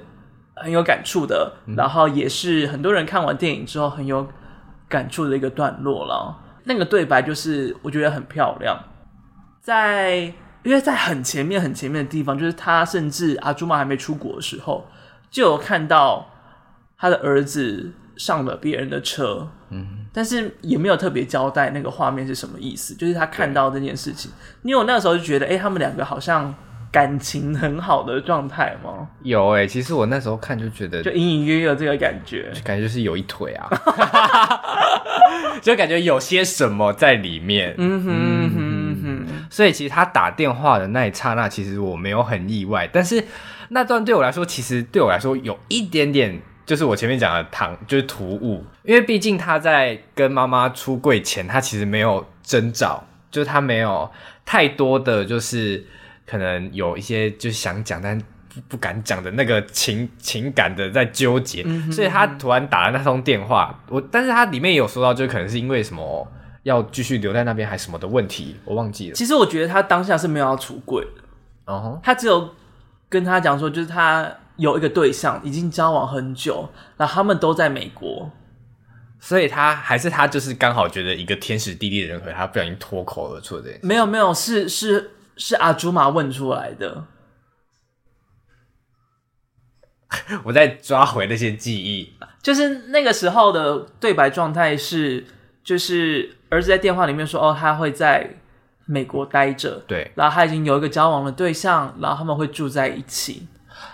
[0.56, 4.28] 很有感触的，然后也是很多人看完电影之后很有
[4.88, 6.42] 感触的一个段落了。
[6.64, 8.78] 那个对白就是我觉得很漂亮，
[9.62, 14.88] 在因为在很前面很前面的地方，就是他甚至阿朱玛还没出国的时候，
[15.30, 16.28] 就有看到
[16.98, 24.32] 他的儿子上了别人的车，嗯，但是也没有特别交代那个画面是什么意思，就是他看到这件事情，
[24.64, 26.52] 因为我那个时候就觉得，哎、欸，他们两个好像
[26.96, 29.06] 感情很好的状态吗？
[29.22, 33.70] 有哎、欸，其实我那时候看就觉得，就隐隐约约有这个感觉，感觉就是有一腿啊。
[35.62, 43.22] 就感觉有些什么在里面，嗯哼嗯哼哼，所以其实他打电话的那一刹那，其实我没有很意外，但是
[43.68, 54.10] 那段对我来说，其实对我来说有一点点，就是我前面讲的唐，就是突兀，因为毕竟他在跟妈妈出柜前，他其实没有征兆，就是他没有
[54.46, 55.86] 太多的就是
[56.26, 58.22] 可能有一些就是想讲，但。
[58.70, 66.26] 不敢讲的那个情情感的在纠结，嗯、哼哼，所以他突然打了那通电话，我但是他里面也有说到，就可能是因为什么
[66.64, 69.14] 要继续留在那边，还是什么的问题，我忘记了。
[69.14, 71.22] 其实我觉得他当下是没有要出柜的，
[71.66, 72.02] 哦、uh，huh.
[72.02, 72.50] 他只有
[73.10, 78.32] 跟他讲说，就是他有一个对象，已经交往很久，然后他们都在美国，
[79.20, 83.70] 所以他还是他就是刚好觉得一个天时地利人和，他不小心脱口而出的。
[83.82, 87.06] 没有没有，是是是阿朱玛问出来的。
[90.44, 95.26] 我在抓回那些记忆，就是那个时候的对白状态是，
[95.64, 98.30] 就是儿子在电话里面说，哦，他会在
[98.86, 103.48] 美国待着，对，然后他已经有一个交往的对象，然后他们会住在一起。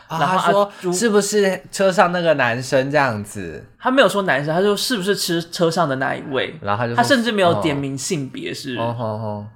[0.08, 3.66] 啊、然后他说，是不是车上那个男生这样子？
[3.80, 6.54] 他没有说男生，他说是不是吃车上的那一位？
[6.62, 9.48] 然后他就他甚至没有点名性别，是哦哦哦，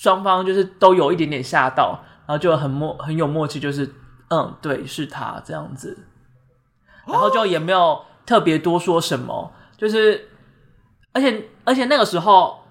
[0.00, 3.94] 双方就是都有一点点吓到，然后就很默很有默契，就是。
[4.32, 6.06] 嗯，对，是他这样子，
[7.04, 10.28] 然后就也没有特别多说什么，就是，
[11.12, 12.62] 而且而且那个时候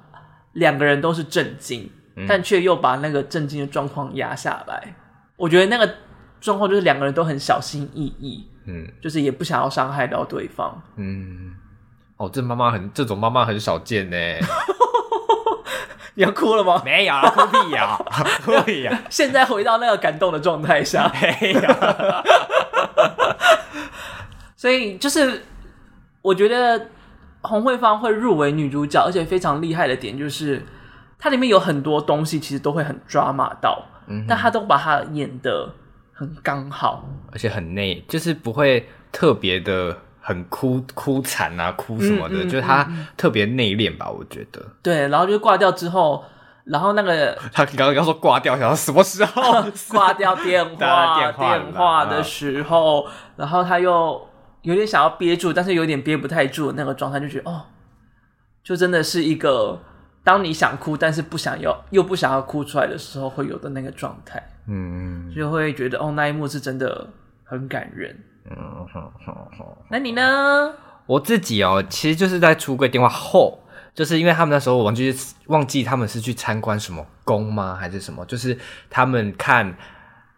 [0.53, 4.95] 两个人都是震惊，嗯、但却又把那个震惊的状况压下来。
[5.35, 5.95] 我觉得那个
[6.39, 10.81] 状况就是两个人都很小心翼翼，嗯，就是也不想要伤害到对方。
[10.95, 11.53] 嗯，
[12.15, 14.15] 哦，这妈妈很这种妈妈很少见呢。
[16.19, 16.81] 你要哭了吗？
[16.83, 17.97] 没有，哭屁呀，
[18.43, 19.03] 哭屁呀！
[19.09, 21.61] 现在回到那个感动的状态下，没有。
[24.57, 25.45] 所以就是，
[26.21, 26.87] 我觉得
[27.43, 30.61] 洪慧芳会入围女主角，而且非常厉害的点就是，
[31.17, 35.73] 它里面有很多东西其实都会很抓马到，嗯、但她都把它演得
[36.11, 39.97] 很刚好，而且很内，就是不会特别的。
[40.21, 44.61] 很哭哭惨啊，哭什么的，嗯嗯、就是他特别内敛吧，我觉得。
[44.81, 46.23] 对，然后就挂掉之后，
[46.65, 49.41] 然后那个 他刚刚刚说挂掉，想到什么时候
[49.89, 54.27] 挂掉电话电话，电话的时候，嗯、然后他又
[54.63, 57.61] 有点想要憋住，但是有点憋不太住那个状态，就觉得哦，
[58.63, 59.81] 就真的是一个
[60.23, 64.41] 当你想哭，但是不想要又不想要哭出来的时候会有的那个状态。
[64.67, 67.07] 嗯，就会觉得哦，那一幕是真的
[67.43, 68.15] 很感人。
[68.49, 69.65] 嗯，哼哼哼。
[69.89, 70.73] 那你呢？
[71.05, 73.59] 我自己哦，其实就是在出柜电话后，
[73.95, 75.15] 就是因为他们那时候我忘记
[75.47, 78.23] 忘记他们是去参观什么宫吗，还是什么？
[78.25, 78.57] 就是
[78.89, 79.75] 他们看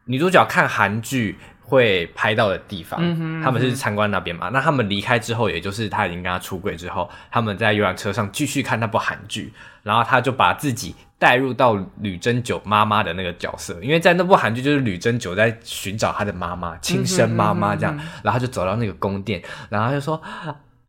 [0.06, 1.38] 女主角看韩剧
[1.72, 3.00] 会拍到的地方，
[3.42, 4.50] 他们是参观那边嘛。
[4.50, 9.54] 那他们离开之后，也就是他已经跟他出轨之后，他们在游览车上继续看那部韩剧，
[9.84, 10.94] 然后他就把自己。
[11.22, 20.20] 带入到吕珍九妈妈的那个角色，因为在那部韩剧就是吕珍九在寻找他的妈妈，亲生妈妈这样，然后他就走到那个宫殿，然后他就说：“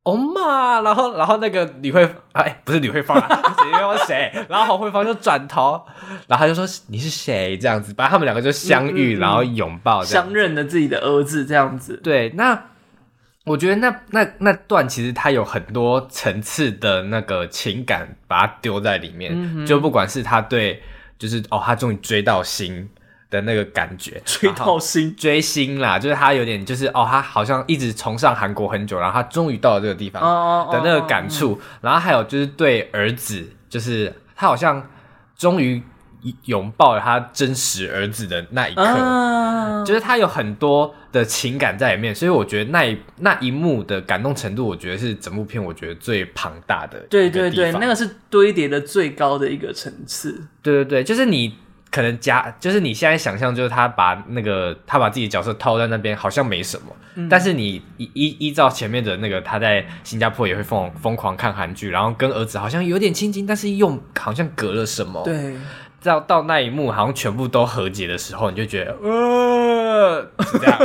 [0.05, 4.33] 哦嘛！”然后，然后那个李慧，哎，不是李慧芳，谁要谁？
[4.49, 5.85] 然后侯慧芳就转头，
[6.27, 12.01] 然后他就说：“你是谁？”这样子，把他们两个就相遇，然后拥抱，相认了自己的儿子这样子。
[12.03, 12.65] 对，那。
[13.45, 19.67] 我觉得那那那段其实他有很多层次的那个情感，把它丢在里面。
[19.67, 20.81] 就不管是他对，
[21.19, 22.89] 就是哦，他终于追到星
[23.33, 30.23] 的那个感觉，追到星，追星啦，就是他有点就是哦，他好像一直崇尚韩国很久，然后他终于到了这个地方
[30.71, 31.53] 的那个感触。
[31.53, 34.87] 哦哦哦哦，然后还有就是对儿子，就是他好像
[35.35, 35.83] 终于
[36.45, 47.01] 拥抱了他真实儿子的那一刻，啊、就是他有很多的情感在里面，所以我觉得那一那一幕的感动程度，我觉得是整部片我觉得最庞大的。
[47.11, 50.47] 对对对，那个是堆叠的最高的一个层次。
[50.63, 51.57] 对对对，就是你
[51.93, 65.23] 可能加，就是你现在想象，就是他把那个他把自己的角色套在那边，好像没什么，嗯、但是你依依依照前面的那个，他在新加坡也会疯疯狂看韩剧，然后跟儿子好像有点亲近，但是又好像隔了什么。
[65.23, 65.55] 对。
[66.05, 70.77] 到到那一幕，好像全部都和解的时候，你就觉得，呃，是这样，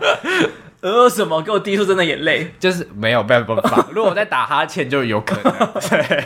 [0.80, 1.42] 呃，什么？
[1.42, 3.54] 给我滴出真的眼泪，就是没有办法。
[3.92, 5.52] 如果我在打哈欠，就有可能。
[5.90, 6.24] 对，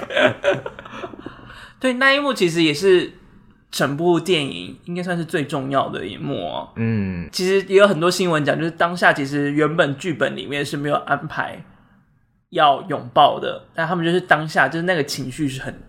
[1.81, 3.13] 对，那一幕其实也是
[3.73, 6.68] 整部电影应该算是最重要的一幕哦。
[6.77, 11.64] 嗯，其实也有很多新闻讲，就是当下其实原本剧本里面是没有安排
[12.51, 15.83] 要拥抱的，但他们就是当下就是那个情绪是很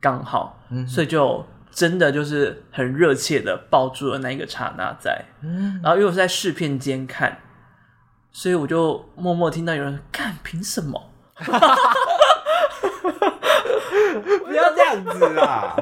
[0.00, 1.44] 刚好，嗯，所以就。
[1.72, 7.38] 真的就是很热切的抱住了那一个刹那在，嗯，然后因为我是在试片间看，
[8.32, 11.12] 所以我就默默听到有人看，凭什么？
[14.44, 15.76] 不要这样子啦！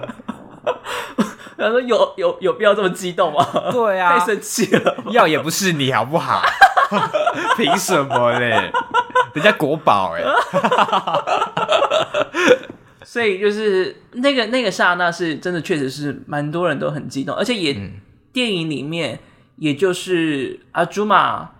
[1.59, 3.45] 然后说有有有必要这么激动吗？
[3.73, 6.41] 对啊， 太生气了，要也不是你好不好？
[7.59, 8.71] 凭什么嘞？
[9.35, 10.23] 人家国宝哎。
[13.05, 17.95] 所以就是那个那个刹那是真的，确实是蛮多人都很激动，而且也、嗯、
[18.33, 19.19] 电影里面，
[19.57, 21.51] 也就是阿朱玛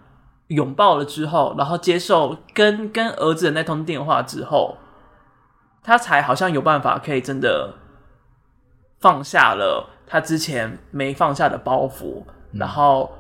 [0.49, 4.77] 拥抱了之后，然后接受跟跟儿子的那通电话之后，
[5.83, 7.75] 他才好像有办法可以真的
[9.01, 12.23] 放下了他之前没放下的包袱，
[12.53, 13.11] 嗯、然后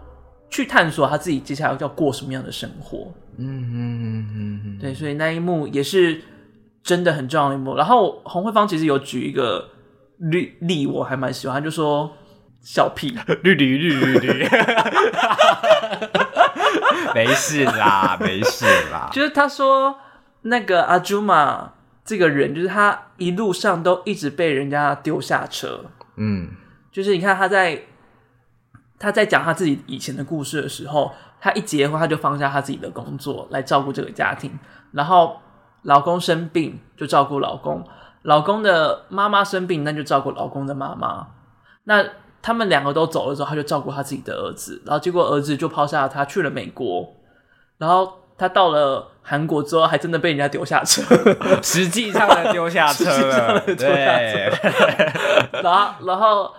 [0.50, 3.12] 去探索他自己接下来要过什么样的生活。
[3.36, 6.20] 嗯嗯嗯嗯嗯，对，所以那一幕也是。
[6.80, 9.68] 真的很重要的一幕，然后洪慧芳其实有举一个
[10.16, 12.10] 例例，我还蛮喜欢，就说
[12.62, 14.48] 小屁 绿驴绿驴绿，
[17.14, 19.10] 没事啦，没事啦。
[19.12, 19.98] 就是他说
[20.42, 21.74] 那个阿朱玛
[22.08, 25.84] 这个人，就是他一路上都一直被人家丢下车。
[26.16, 26.48] 嗯，
[26.90, 27.82] 就是你看他在
[28.98, 34.58] 他在讲他自己以前的故事的时候，他一结婚他就放下他自己的工作来照顾这个家庭，
[34.92, 35.38] 然后。
[35.82, 37.86] 老公生病就照顾老公，
[38.22, 41.28] 老公的妈妈生病那就照顾老公的妈妈。
[41.84, 42.04] 那
[42.42, 44.82] 他们两个都走了之后，他就照顾他自己的儿子。
[44.84, 47.14] 然后结果儿子就抛下了他去了美国，
[47.78, 51.02] 然后他到了韩国之后，还真的被人家丢下车，
[51.62, 55.60] 实际上的丢下车了，丢下车。
[55.62, 56.54] 然后，然后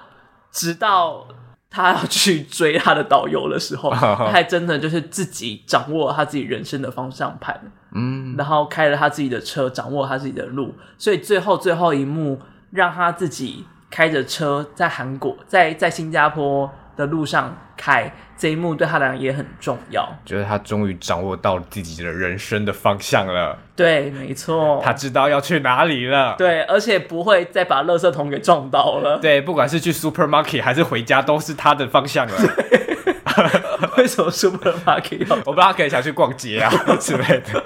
[0.52, 1.26] 直到。
[1.72, 7.62] 他要去追他的导游的时候， 他还真的就是自己掌握了他自己人生的方向盘，
[7.94, 16.68] 嗯，然后开了他自己的车，掌握他自己的路，所以最后最后一幕，让他自己开着车在韩国，在在新加坡
[17.00, 18.12] 的路上开。
[18.38, 23.58] 这一幕对他来讲也很重要，觉得他终于掌握到自己的人生的方向了。
[23.76, 26.36] 对，没错，他知道要去哪里了。
[26.38, 29.18] 对，而且不会再把垃圾桶给撞到了。
[29.18, 32.34] 对，不管是去 supermarket 还是回家，都是他的方向了。
[33.98, 35.36] 为什么 supermarket 要？
[35.36, 37.62] 我不知道他可以想去逛街啊 之类的。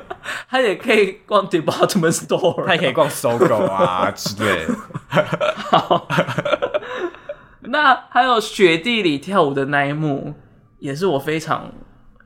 [0.49, 4.75] 他也可以逛 department store，他也可以逛 SOGO 啊之类的。
[5.55, 6.07] 好，
[7.65, 10.33] 那还有雪地里跳舞的那一幕。
[10.79, 11.71] 也是我非常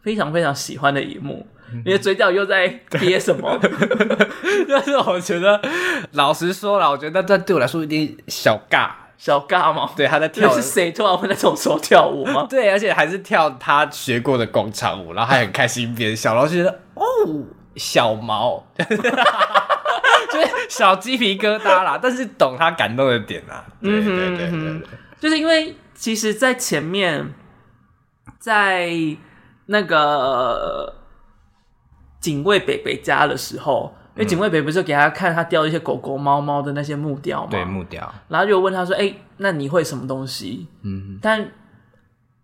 [0.01, 1.45] 非常非常喜欢的一幕，
[1.85, 3.55] 你的嘴角又在憋什么？
[4.67, 5.61] 但是我觉得，
[6.13, 9.91] 老实说了，我觉得这对我来说有点小尬，小尬嘛。
[9.95, 12.47] 对，他在跳，是谁突然会在这种时候跳舞吗？
[12.49, 17.03] 对，而且还是跳他学过的广场舞，然后还很开心，边笑，然后觉得哦，
[17.75, 21.99] 小毛， 就是小鸡皮疙瘩啦。
[22.01, 24.81] 但是懂他感动的点啊，对对对对，对，对，
[25.19, 27.33] 就是因为其实，在前面。
[28.39, 28.93] 在
[29.65, 30.93] 那个
[32.19, 37.49] 警卫北北家的时候，因为警卫北不是给他看他雕一些狗狗、猫猫的那些木雕嘛？
[37.49, 38.13] 对，木雕。
[38.27, 41.19] 然后就问他说：“哎、欸，那你会什么东西？”嗯哼。
[41.21, 41.49] 但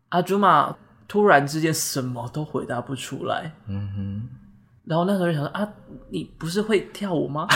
[0.10, 0.76] 阿朱玛
[1.08, 3.54] 突然之间什么都回答不出来。
[3.68, 4.30] 嗯哼。
[4.86, 5.68] 然后那时候就想说：“啊，
[6.10, 7.48] 你不是会跳舞吗？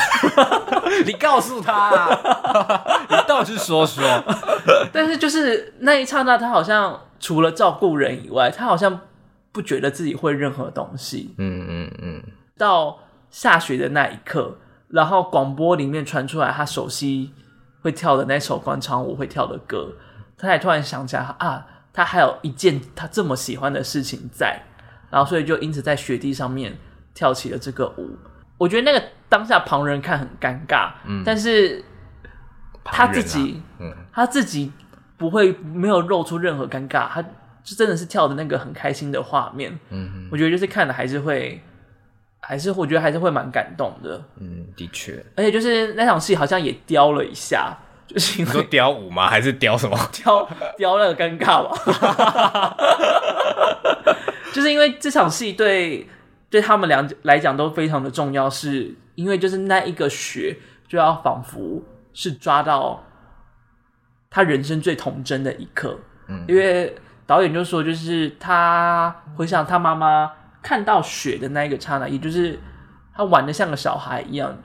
[1.05, 4.03] 你告诉他、啊， 你倒是说说。”
[4.93, 7.01] 但是就是那一刹那，他好像。
[7.19, 9.01] 除了照顾人以外，他好像
[9.51, 11.33] 不觉得自己会任何东西。
[11.39, 12.23] 嗯嗯嗯。
[12.55, 12.99] 到
[13.31, 14.55] 下雪的那一刻，
[14.89, 17.33] 然后广播里面传出来他熟悉
[17.81, 19.93] 会跳的那首广场舞会跳的歌，
[20.37, 24.61] 他才突然想起来啊，他还有一件他这么喜欢的事情在，
[25.09, 26.77] 然后所以就因此在雪地上面
[27.17, 28.15] 跳起了这个舞。
[28.57, 31.83] 我觉得那个当下旁人看很尴尬，嗯，但是
[32.83, 34.71] 他自己，嗯，他自己。
[35.19, 37.19] 不会没有露出任何尴尬，他
[37.63, 39.79] 就真的是跳的那个很开心的画面。
[39.89, 41.59] 嗯，我觉得就是看了还是会，
[42.39, 44.23] 还是我觉得还是会蛮感动的。
[44.39, 49.25] 嗯，的确，而且就是那场戏好像也雕了一下，就是你说雕舞吗？
[49.33, 49.97] 还是雕什么？
[50.13, 50.47] 雕
[50.77, 52.77] 雕那个尴尬吧。
[54.53, 56.07] 就是因为这场戏对
[56.49, 61.83] 对他们两来讲都非常的重要，是因为就是那一个雪就要仿佛
[62.13, 63.03] 是抓到
[64.29, 65.99] 他人生最童真的一刻。
[66.27, 66.95] 嗯，因为
[67.25, 70.31] 导演就说，就是他回想他妈妈
[70.61, 72.59] 看到雪的那一个刹那，也就是
[73.13, 74.57] 他玩的像个小孩一样。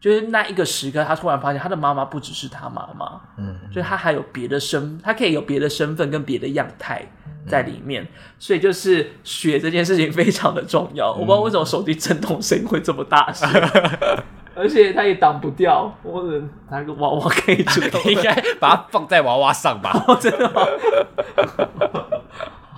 [0.00, 7.06] 就是那一个时刻，他突然发现他的妈妈不只是他妈妈，嗯，就是他还有别的身，他可以有别的身份跟别的样态
[7.46, 11.10] 在里面，嗯、所以就是雪这件事情非常的重要。
[11.12, 14.22] 嗯、我不知道为什么手机震动声音会这么大声，嗯、
[14.56, 19.92] 而且他也挡不掉，或者拿个娃娃可以主动，应该把它放在娃娃上吧？
[20.08, 20.66] 哦、真的吗？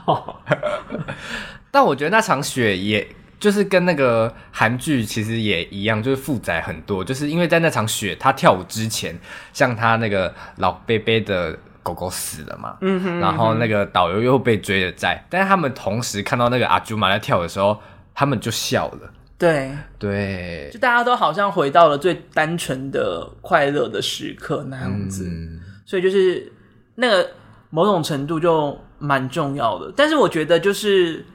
[1.70, 3.07] 但我觉得那场雪也。
[3.43, 7.03] 就是跟那个韩剧其实也一样，就是负载很多。
[7.03, 9.18] 就是因为在那场雪，他跳舞之前，
[9.53, 17.76] 像他那个老伯伯的狗狗死了嘛，嗯哼，然后那个导游又被追了债，但是他们同时看到那个阿朱玛在跳的时候，
[18.14, 19.12] 他们就笑了。
[19.36, 26.53] 对对，就大家都好像回到了最单纯的快乐的时刻那样子，嗯、所以就是
[26.95, 27.28] 那个
[27.70, 29.93] 某种程度就蛮重要的。
[29.97, 31.26] 但是我觉得就是。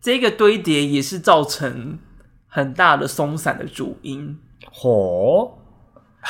[0.00, 1.98] 这个堆叠也是造成
[2.46, 4.38] 很大的松散的主因。
[4.72, 5.52] 嚯！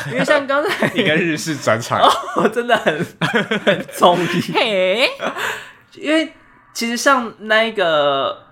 [0.06, 2.00] 因为像刚才 一个日式转场，
[2.36, 3.04] 哦，真的很
[3.64, 4.40] 很综艺。
[4.52, 5.08] 嘿，
[5.96, 6.32] 因为
[6.72, 8.44] 其实像那一个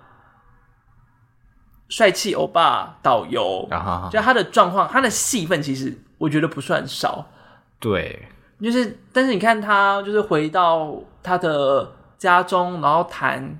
[1.89, 3.67] 帅气欧巴导游，
[4.11, 7.25] 就他的状况，他的戏份其实我觉得不算少。
[7.79, 8.27] 对，
[8.61, 10.93] 就是但是你看他就是回到
[11.23, 13.57] 他的家中，然后谈。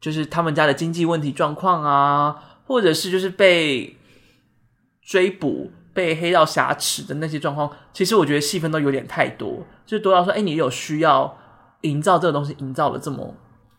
[0.00, 3.96] 就是他们家的经济问题状况啊，或者是就是被
[5.02, 11.36] 追捕、被黑道挟持的那些状况，其实我觉得戏份都有点太多，就多到说，哎，你有需要
[11.80, 13.34] 营造这个东西，营造了这么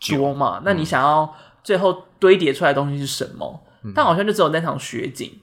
[0.09, 0.57] 多嘛？
[0.57, 3.63] 嗯、那你想要最后堆叠出来的东西是什么？
[3.83, 5.39] 嗯、但好像就只有那场雪景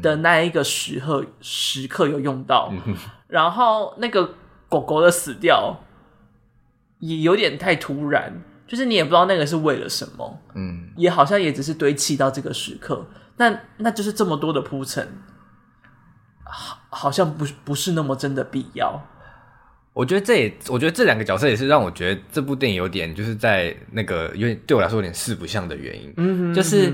[0.00, 2.94] 的那一个时刻时刻有用到，嗯、
[3.28, 4.34] 然后那个
[4.70, 5.80] 狗狗的死掉
[7.00, 8.42] 也有点太突然。
[8.66, 13.06] 就是你也不知道那个是为了什么，嗯，也好像也只是堆砌到这个时刻，
[13.36, 15.06] 那那就是这么多的铺陈，
[16.44, 19.00] 好，好像不不是那么真的必要。
[19.92, 26.90] 我觉得这也，我觉得这两个角色也是让我觉得这部电影有点就是在那个有点对我来说有点四不像的原因，嗯哼，就是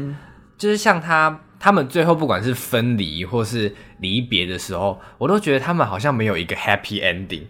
[0.58, 7.44] 就是像他他们最后不管是分离或是离别的时候，我都觉得他们好像没有一个 happy ending，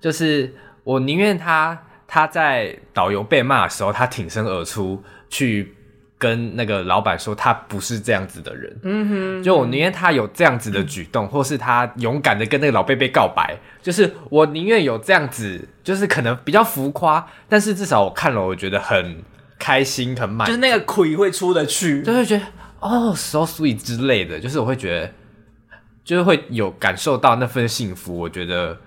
[0.00, 0.54] 就是
[0.84, 1.82] 我宁愿他。
[2.14, 5.74] 他在导游被骂的时候，他挺身而出去
[6.16, 8.72] 跟那个老板说他不是这样子的人。
[8.84, 19.20] 嗯哼，就我宁愿他有这样子的举动，嗯、或是他勇敢的跟那个老贝贝告白，就是我宁愿有这样子，就是可能比较浮夸，但是至少我看了，我觉得很
[19.58, 22.44] 开心，很满，就是那个亏会出得去，就会觉得
[22.78, 25.10] 哦，so sweet 之类的，就是我会觉得，
[26.04, 28.78] 就是会有感受到那份幸福，我觉得。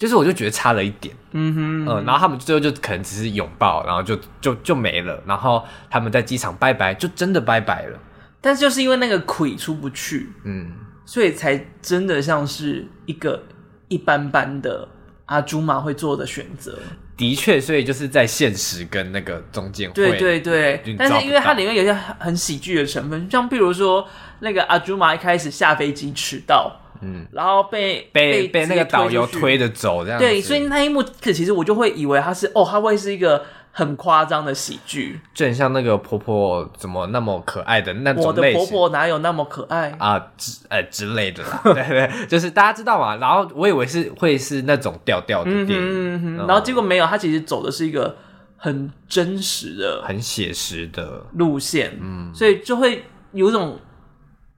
[0.00, 7.98] 就是我就觉得差了一点，嗯哼，嗯，然后他们最后就可能只是拥抱，然后就就就没了，然后他们在机场拜拜，就真的拜拜了。
[8.40, 10.72] 但是就是因为那个鬼出不去，嗯，
[11.04, 13.42] 所以才真的像是一个
[13.88, 14.88] 一般般的
[15.26, 16.78] 阿朱玛会做的选择。
[17.18, 20.82] 的确，所以就是在现实跟那个中间，对对对。
[20.96, 26.79] 但是因为它里面有些很喜剧的成分，像比如说那个阿朱玛一开始下飞机迟到。
[27.02, 33.42] 嗯，然后被被被那个导游推着走这样，对，所以那一幕，可其实我就会以为他是哦，他会是一个
[33.72, 38.60] 很夸张的喜剧，就很像那个婆婆怎么那么可爱的那种类型。
[38.60, 40.18] 我的婆婆哪有那么可爱啊？
[40.36, 43.16] 之呃之类的啦， 对对，就是大家知道嘛。
[43.16, 48.16] 然后我以为是会是那种调调的电影，嗯哼，然后结果没有，他其实走的是一个
[48.56, 53.78] 很真实的、很写实的路线，嗯，所以就会有一种。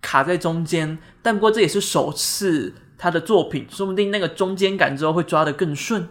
[0.03, 6.03] 卡在中间，但不过这也是首次他的作品，说不定那个中间感之后会抓得更顺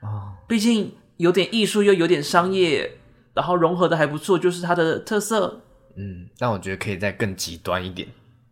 [0.00, 0.34] 啊。
[0.48, 2.98] 毕竟有点艺术又有点商业，
[3.34, 5.60] 然后融合的还不错，就是他的特色。
[5.96, 8.08] 嗯，但我觉得可以再更极端一点。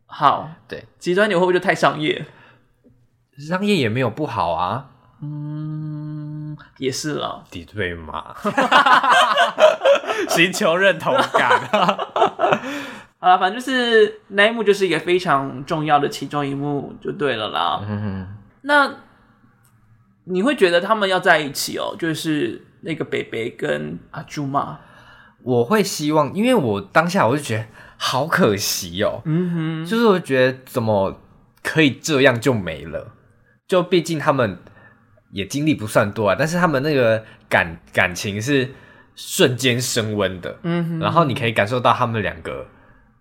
[0.06, 2.24] 好，对，极端你会不会就太商业？
[3.36, 4.90] 商业也没有不好啊。
[5.20, 7.44] 嗯，也是了。
[7.50, 8.34] 敌对嘛，
[10.30, 11.98] 寻求认同感。
[13.24, 17.80] 啊，反正就是那一幕就是一个非常重要的其中一幕，就对了啦。
[17.88, 18.26] 嗯哼。
[18.62, 18.94] 那
[20.24, 24.78] 你会觉得他们要在一起哦，就是那个北北跟阿朱嘛。
[25.42, 27.66] 我会希望，因为我当下我就觉得
[27.98, 31.20] 好可惜哦，嗯哼，就是我觉得怎么
[31.62, 33.12] 可以这样就没了？
[33.68, 34.58] 就毕竟他们
[35.32, 38.70] 也经历不算多啊，但是他们那个感感情是
[39.14, 42.66] 瞬间升温的，嗯哼，然后你可以感受到他们两个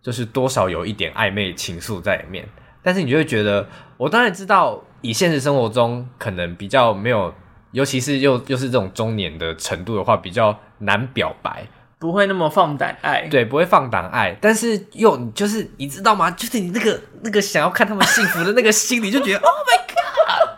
[0.03, 2.47] 就是多少有一点暧昧情愫在里面，
[2.83, 7.33] 但是你就会觉得，我当然知道以现实生活中可能比较没有，
[7.71, 11.65] 尤其是又又是这种中年的程度的话，比较难表白。
[11.97, 16.29] 不会那么放胆爱，对，不会放胆爱，但是又就是你知道吗？
[16.31, 20.49] 就是你那个那个想要看他们幸福的那个心里就觉得 Oh my God！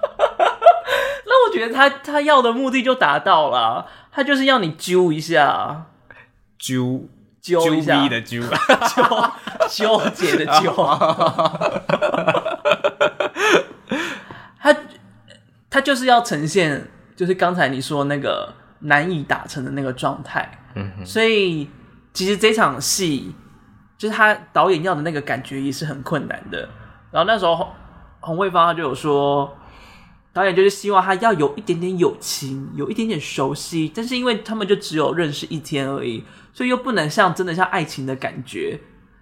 [1.28, 5.86] 那我觉得他他要的目的就达到了，他就是要你揪一下，
[6.58, 7.04] 揪
[7.46, 8.42] 揪一下的揪，
[8.96, 9.04] 纠
[9.70, 10.74] 纠结的纠。
[14.60, 14.76] 他
[15.70, 20.50] 他就是要呈现，就是刚才你说那个难以达成的那个状态。
[20.74, 21.70] 嗯，所以
[22.14, 23.36] 其实这场戏
[23.96, 26.68] 就是他导演要的那个感觉也是很困难的。
[27.12, 27.68] 然后那时候洪
[28.22, 29.56] 洪慧芳他就有说，
[30.36, 36.22] 导演就是希望他要有一点点友情，有一点点熟悉，但是因为他们就只有认识一天而已，
[36.52, 38.78] 所以又不能像真的像爱情的感觉，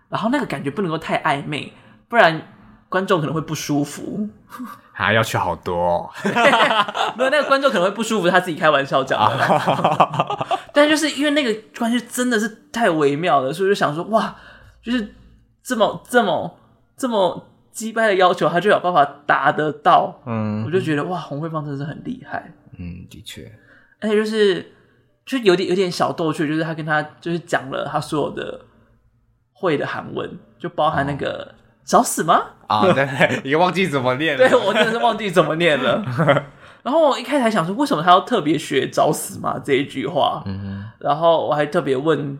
[0.09, 1.72] 然后那个感觉不能够太暧昧，
[2.09, 2.47] 不然
[2.89, 4.28] 观众可能会不舒服。
[4.91, 6.09] 还、啊、要求好多、哦，
[7.16, 10.47] 没有那个观众可能会不舒服，他自己开玩笑讲的。
[10.74, 14.36] 但就是因为那个关系真的是太微妙了，所以就想说，哇，
[14.82, 15.14] 就是
[15.64, 16.57] 这么这么
[16.97, 20.21] 这么鸡掰的要求，他就有办法达得到。
[20.26, 22.53] 嗯，我就觉得哇，洪慧芳真的是很厉害。
[22.78, 23.51] 嗯，的确，
[23.99, 24.71] 而且就是
[25.26, 28.61] 就有点有点小逗趣，就是他跟他就是讲了他所有的
[29.51, 31.51] 会的韩文，就包含那个。
[31.51, 32.41] 哦找死吗？
[32.67, 34.47] 啊，对对， 也忘记怎么念了。
[34.47, 36.01] 对，我真的是忘记怎么念了。
[36.82, 40.41] 然后我一开始还想说，为什么他要特别学“找死吗”这一句话？
[40.47, 40.86] 嗯。
[40.97, 42.39] 然后我还特别问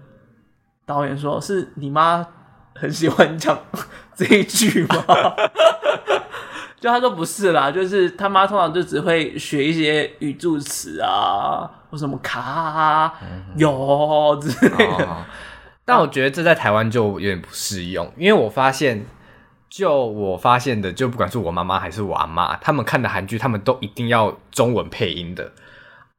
[0.86, 2.26] 导演说：“是你妈
[2.74, 3.60] 很喜欢讲
[4.18, 5.04] 这一句吗？”
[6.80, 13.14] 就他说不是啦，就是他妈通常就只会学一些语助词啊，或什么卡啊、
[13.56, 15.06] 有、嗯、之类的。
[15.06, 15.26] 哦、
[15.86, 19.06] 但我觉得这在台湾就有点不适用，因为我发现。
[19.70, 25.52] 就我发现的，就不管是我妈妈还是我阿妈，他们看的韩剧，他们都一定要中文配音的。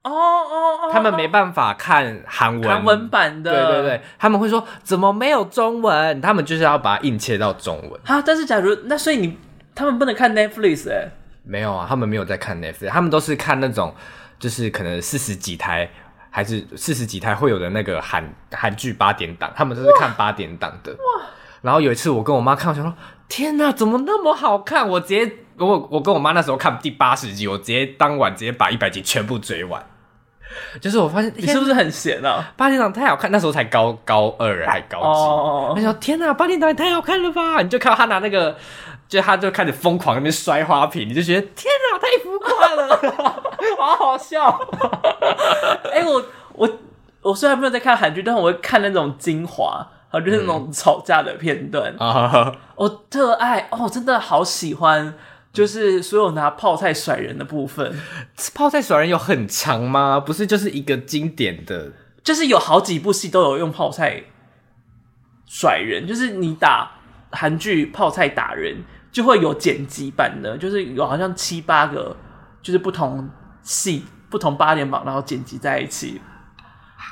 [0.04, 3.50] 哦哦哦，他们没办法看韩文韩文版的。
[3.50, 6.20] 对对对，他们会说怎么没有中文？
[6.20, 8.00] 他们就是要把它硬切到中文。
[8.04, 9.38] 啊，但是假如那所以你
[9.74, 11.10] 他们不能看 Netflix 哎？
[11.42, 13.94] 没有啊，他们没有在看 Netflix，他们都是看那种
[14.38, 15.90] 就是可能四十几台
[16.30, 20.92] 还是四十几台会有的那个韩韩剧八点档，他们都是看八点档的。
[20.92, 21.26] 哇！
[21.62, 22.94] 然后有一次我跟我妈看，我想说。
[23.26, 24.86] 天哪，怎么那么好看？
[24.86, 29.82] 我直接我我跟我妈那时候看第八十集，我直接当晚直接把一百集全部追完。
[30.80, 32.52] 就是我发现你是不是很闲啊？
[32.56, 35.04] 八点档太好看，那时候才高高二还高级。
[35.06, 35.80] 我、oh.
[35.80, 37.60] 说天哪，八点档也太好看了吧！
[37.62, 38.56] 你就看到他拿那个，
[39.08, 43.00] 就他就开始疯狂那边摔花瓶，你就觉得天哪，太浮夸了，
[43.78, 44.60] 好好笑。
[45.92, 46.70] 哎、欸，我我
[47.22, 49.86] 我虽然没有在看韩剧，但是我会看那种精华。
[50.24, 55.12] 就是那种吵架的片段，嗯、我特爱哦，真的好喜欢，
[55.54, 57.96] 就是所有拿泡菜甩人的部分。
[58.54, 60.18] 泡菜甩人有很长吗？
[60.18, 61.92] 不是，就是一个经典的，
[62.22, 64.24] 就是有好几部戏都有用泡菜
[65.46, 66.06] 甩人。
[66.06, 66.90] 就是你打
[67.30, 68.82] 韩剧泡菜打人，
[69.12, 72.16] 就会有剪辑版的，就是有好像七八个，
[72.60, 73.30] 就是不同
[73.62, 76.20] 戏、不同八点档，然后剪辑在一起。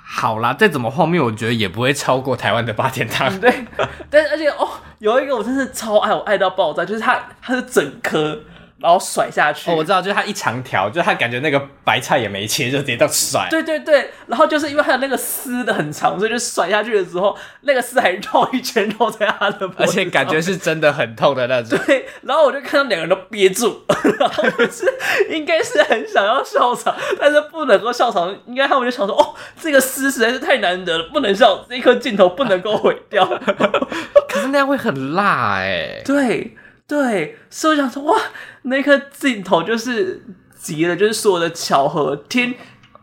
[0.05, 3.40] 好啦，再怎么荒谬，我觉得也不会超过台湾的八点汤。
[3.40, 3.64] 对，
[4.11, 4.68] 但是而且哦，
[4.99, 8.38] 有一个我真是超爱，我爱到爆炸，就是它，它是整颗。
[8.83, 13.47] 然后甩下去，哦，我知道，就是它一长条，就是它感觉那个白菜也没切，就直接到甩。
[13.49, 21.78] 对对对，然后就是因为它的那个丝的很长，所以就甩下去的时候，那个丝还绕一圈绕在他的脖子，而且感觉是真的很痛的那种。
[21.87, 23.85] 对，然后我就看到两个人都憋住，
[24.18, 24.93] 然后就是
[25.30, 33.24] 应该是很想要笑场，但是不能够笑场，应该他们就想说，哦，这个丝实在是太难得了，不能笑，这一颗镜头不能够毁掉。
[34.28, 36.03] 可是那样会很辣哎。
[36.05, 36.57] 对。
[36.93, 38.20] 对，所以我想说，哇，
[38.64, 40.22] 那颗镜头就是
[40.55, 42.55] 急了，就是所有的巧合，天，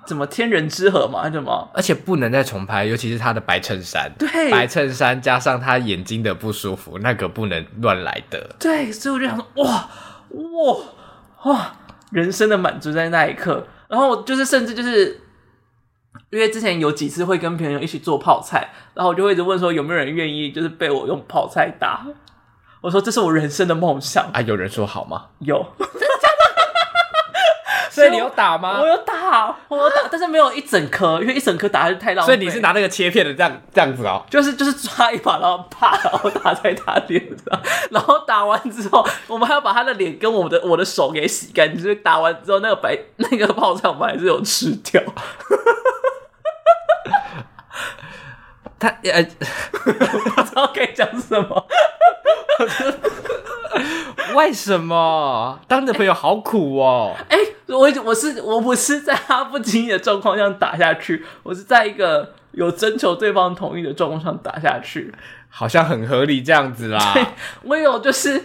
[0.06, 1.72] 怎么天人之合嘛，什么？
[1.74, 8.56] 而且不能再重拍，尤其是他的白衬衫，对，白衬衫加上他眼睛的不舒服，那个不能乱来的。
[8.60, 9.90] 对，所以我就想说，哇，
[10.30, 11.74] 哇，哇，
[12.12, 13.66] 人生的满足在那一刻。
[13.88, 15.20] 然后就是，甚至就是，
[16.30, 22.06] 因为之前有几次会跟朋友一起做泡菜，然后我就会一直问说，有没有人愿意就是被我用泡菜打？
[22.82, 24.40] 我说这是我人生的梦想啊！
[24.42, 25.26] 有人说好吗？
[25.40, 26.36] 有，真的假的？
[27.92, 28.80] 所以你有打吗？
[28.80, 32.34] 我有打，我有打，但是没有一整颗，因为一整颗打下去太浪费。
[32.34, 34.24] 所以你是拿那个切片的这样这样子哦？
[34.30, 37.62] 就是就是抓一把，然后啪，然后打在他脸上，
[37.92, 41.84] 然后打完之后，我们还要把他的脸跟我的我的手给洗干净。
[41.84, 45.02] 就是打完之后，那个白那个泡菜我们还是有吃掉。
[48.80, 49.24] 他呃，
[49.72, 51.68] 不知道该讲什么。
[54.36, 57.16] 为什么当你的朋友好苦哦？
[57.30, 65.14] 哎、欸，我我是我不是在他不经意的状况下打下去，我是在一个有征求对方同意的状况下打下去，
[65.50, 67.14] 好像很合理这样子啦。
[67.14, 67.26] 对，
[67.64, 68.44] 我有就是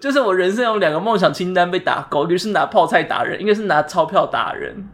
[0.00, 4.88] 就是我人生有两个梦想清单被打勾，一个是拿泡菜打人，一个是拿钞票打人。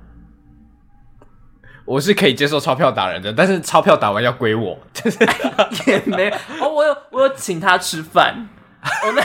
[1.85, 5.19] 我是可以接受钞票打人的，但是钞票打完要归我，就是
[5.91, 6.35] 也没有。
[6.61, 8.49] 哦，我有我有请他吃饭，
[9.05, 9.23] 我那，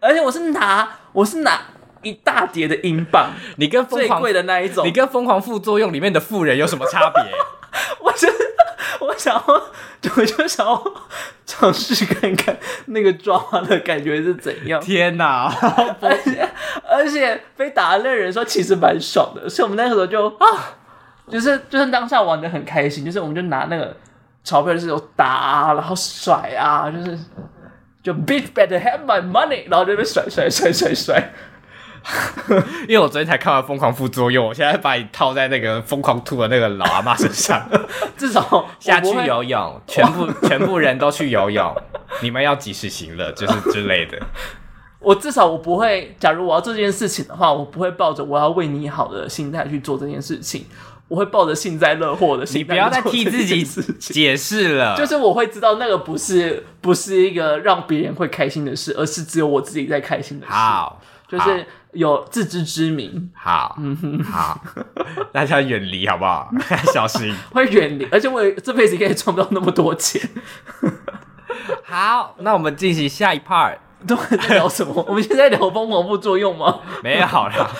[0.08, 1.60] 而且我是拿我是拿
[2.02, 7.22] 一大叠的英镑，你跟最贵的那一种，你跟疯狂副作用里面的富人有什么差别？
[8.00, 8.28] 我就
[9.06, 9.62] 我想要，
[10.16, 10.82] 我就想要
[11.46, 14.80] 尝试看看那个抓的感觉是怎样。
[14.80, 15.46] 天哪！
[16.00, 16.48] 而且
[16.88, 20.76] 而且被打的那人说其实蛮爽的，所以我们那个时候就啊。
[21.30, 23.96] 就是就是当下玩的很开心，就是我们就拿那个
[24.42, 27.18] 钞票就是有打啊，然后甩啊，就是
[28.02, 31.32] 就 bitch better have my money，然后就被甩甩甩甩甩。
[32.88, 37.62] 因为我昨天才看完《疯狂副作用》，我现在把你套在那个疯狂吐的那个老阿妈身上，
[38.16, 41.76] 至少 下去游泳，全部全部人都去游泳，
[42.22, 44.18] 你们要及时行乐，就是之类的。
[44.98, 50.64] 我至少我不会，假如我要做这件事情的话，我不会抱着我要为你好的心态去做这件事情。
[51.10, 53.64] 我会抱着幸灾乐祸的心态，你不要再替自己
[53.98, 54.96] 解释了。
[54.96, 60.52] 就是我会知道那个不是不是一个让别人会开心的事，而是只有我自己在开心的事。
[60.52, 63.28] 好，就是有自知之明。
[63.34, 64.60] 好，嗯哼，好，
[65.32, 66.48] 大家远离好不好？
[66.94, 70.22] 小心， 会远离，而且我这辈子应该也赚不到那么多钱。
[71.82, 73.78] 好，那我们进行下一 part。
[74.06, 75.04] 都在聊什么？
[75.06, 76.80] 我们现在聊疯狂副作用吗？
[77.04, 77.70] 没有啦，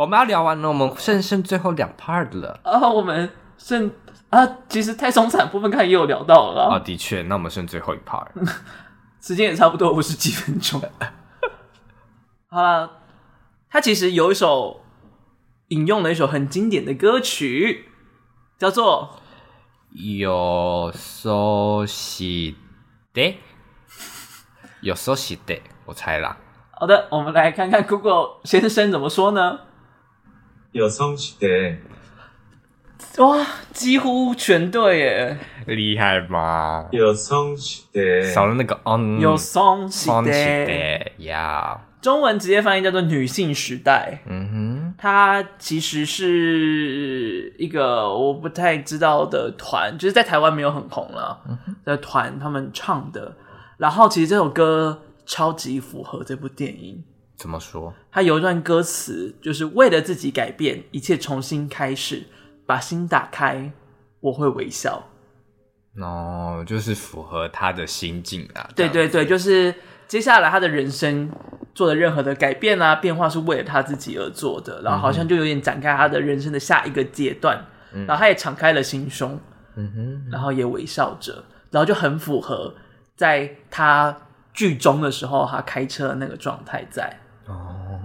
[0.00, 2.60] 我们要聊完了，我们剩剩最后两 part 了。
[2.62, 3.90] 啊，我们剩
[4.30, 6.78] 啊，其实太松散部分看也有聊到了啊。
[6.78, 8.26] 的确，那我们剩最后一 part，
[9.20, 10.80] 时间也差不多五十几分钟。
[12.48, 12.90] 好了，
[13.68, 14.82] 他其实有一首
[15.68, 17.88] 引用了一首很经典的歌曲，
[18.58, 19.18] 叫做《
[19.96, 22.54] よそし
[23.12, 23.34] て》。
[24.80, 26.36] 有时候是的，我猜啦。
[26.78, 29.58] 好的，我们来看看 Google 先生怎么说呢？
[30.71, 31.77] 有松是的，
[33.17, 36.87] 哇，几乎全对耶，厉害吗？
[36.91, 41.81] 有松是的，少了那个 on，有松是的呀。
[42.01, 44.21] 中文直接翻译叫做“女性时代”。
[44.25, 51.39] 嗯哼，它其实是一个我不太知道的团，就是在台湾没有很红了
[51.83, 53.35] 的团，他们唱的。
[53.77, 57.03] 然后其实这首歌超级符合这部电影。
[57.41, 57.91] 怎么说？
[58.11, 62.27] 他有一段歌词，就是为了自己改变，一切重新开始，
[62.67, 63.71] 把心打开，
[64.19, 65.01] 我会微笑。
[65.99, 68.69] 哦，就是符合他的心境啊。
[68.75, 69.73] 对对对，就是
[70.07, 71.31] 接下来他的人生
[71.73, 74.79] 做的任何的改变啊、变化，是为了他自己而做的。
[74.83, 77.65] 然后好像就有点展开他的人生的下一个阶段。
[77.93, 79.39] 嗯、然后他也敞开了心胸，
[79.75, 82.75] 嗯哼，然后也微笑着，然后就很符合。
[83.15, 84.15] 在他
[84.53, 87.17] 剧中的时候，他开车的那个状态在
[87.51, 87.99] 哦，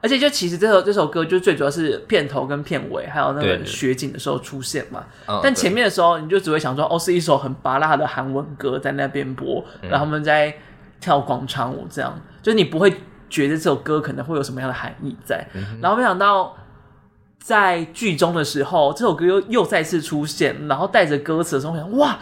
[0.00, 5.04] 而且就其实这首这首歌就最主要是片头跟片尾，还有那个雪景的时候出现嘛。
[5.42, 10.54] 但前面的时候，你就只会想说，哦，是一首很拔辣的韩文歌在那边播，然后他们在
[11.00, 12.90] 跳广场舞，这样，就是你不会
[13.28, 15.46] 觉得这首歌可能会有什么样的含义在。
[15.80, 16.56] 然后没想到
[17.38, 22.18] 在剧中的时候，这首歌又又再次出现，然后带着歌词的时候，我想哇。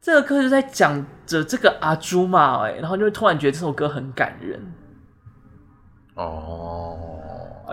[0.00, 4.58] 这个歌就在讲着这个阿朱嘛，哎，然后就突然觉得这首歌很感人。
[6.18, 6.98] 哦，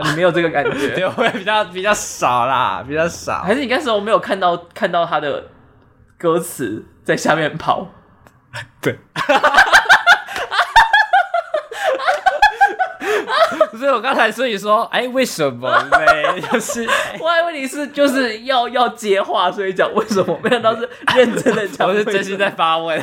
[0.03, 0.89] 你没有这个感觉？
[0.93, 3.41] 对，会比较比较少啦，比较少。
[3.41, 5.43] 还是你那时候没有看到看到他的
[6.17, 7.87] 歌词在下面跑？
[8.79, 8.99] 对。
[13.77, 16.39] 所以我刚才所以说，哎，为什么呢？
[16.49, 16.87] 就是
[17.19, 20.39] 我还以为你是就是要要接话，所以讲为什么？
[20.41, 23.01] 没想到是认真的讲，我是真心在发问。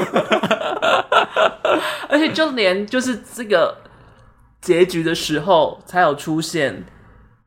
[2.09, 3.76] 而且就连就是这个
[4.63, 6.85] 结局的时候，才有出现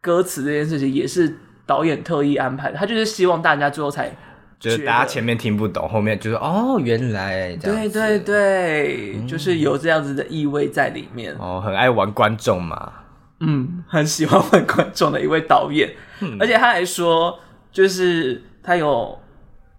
[0.01, 2.77] 歌词这件事情，也是导演特意安排的。
[2.77, 4.15] 他就是希望大家最后才
[4.59, 11.33] 就是大家前面听不懂，后面就是哦，原来这样对对对，嗯、就是有这样子的意味在里面。
[11.39, 12.91] 哦，很爱玩观众嘛。
[13.39, 17.37] 嗯，很喜欢玩观众的一位导演，嗯、而且他还说，
[17.71, 19.19] 就是他有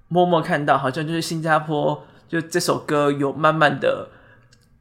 [0.08, 4.08] 默默看到，好像就是新加坡，就这首歌有慢慢的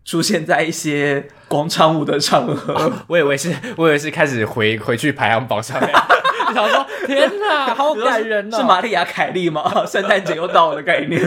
[0.05, 2.73] 出现在一些广场舞的场合。
[2.73, 5.89] 哦、 我以为是，我以为是开始回回去排行榜上面。
[6.47, 8.57] 你想说，天哪，好感人哦！
[8.57, 9.63] 是玛丽亚凯莉吗？
[9.85, 11.19] 圣诞节又到了的概念，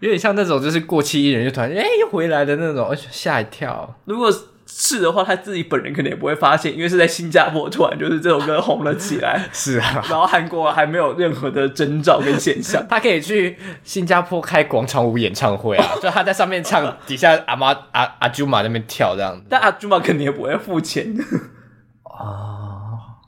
[0.00, 3.96] 有点像那种就是过气艺人就突然哎又回来的那种，而且吓一跳。
[4.04, 4.30] 如果
[4.66, 9.48] 是的话，他自己本人可能也不会发现，因为是在新加坡突然就是这首歌红了起来。
[9.54, 19.44] 是啊，然后韩国还没有任何的征兆跟现象， 他可以去新加坡开广场舞演唱会啊， 就他在上面唱，底下阿妈阿阿朱玛那边跳这样子。
[19.48, 21.14] 但阿朱玛肯定也不会付钱
[22.02, 22.55] 啊。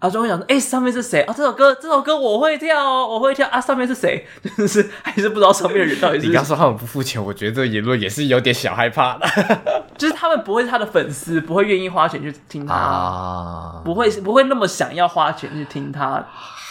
[0.00, 1.34] 阿朱会想说：“哎、欸，上面是谁啊？
[1.36, 3.60] 这首歌，这首歌我会跳哦，我会跳啊！
[3.60, 4.24] 上面是谁？
[4.56, 6.26] 就是还是不知道上面的人到底是。
[6.28, 9.26] ”你刚说他们不付钱，我觉得这个言论也是有点小害怕的。
[9.98, 16.24] 就是他们不会是他的粉丝，不会愿意花钱去听他，啊、不会不会那么想要花钱去听他。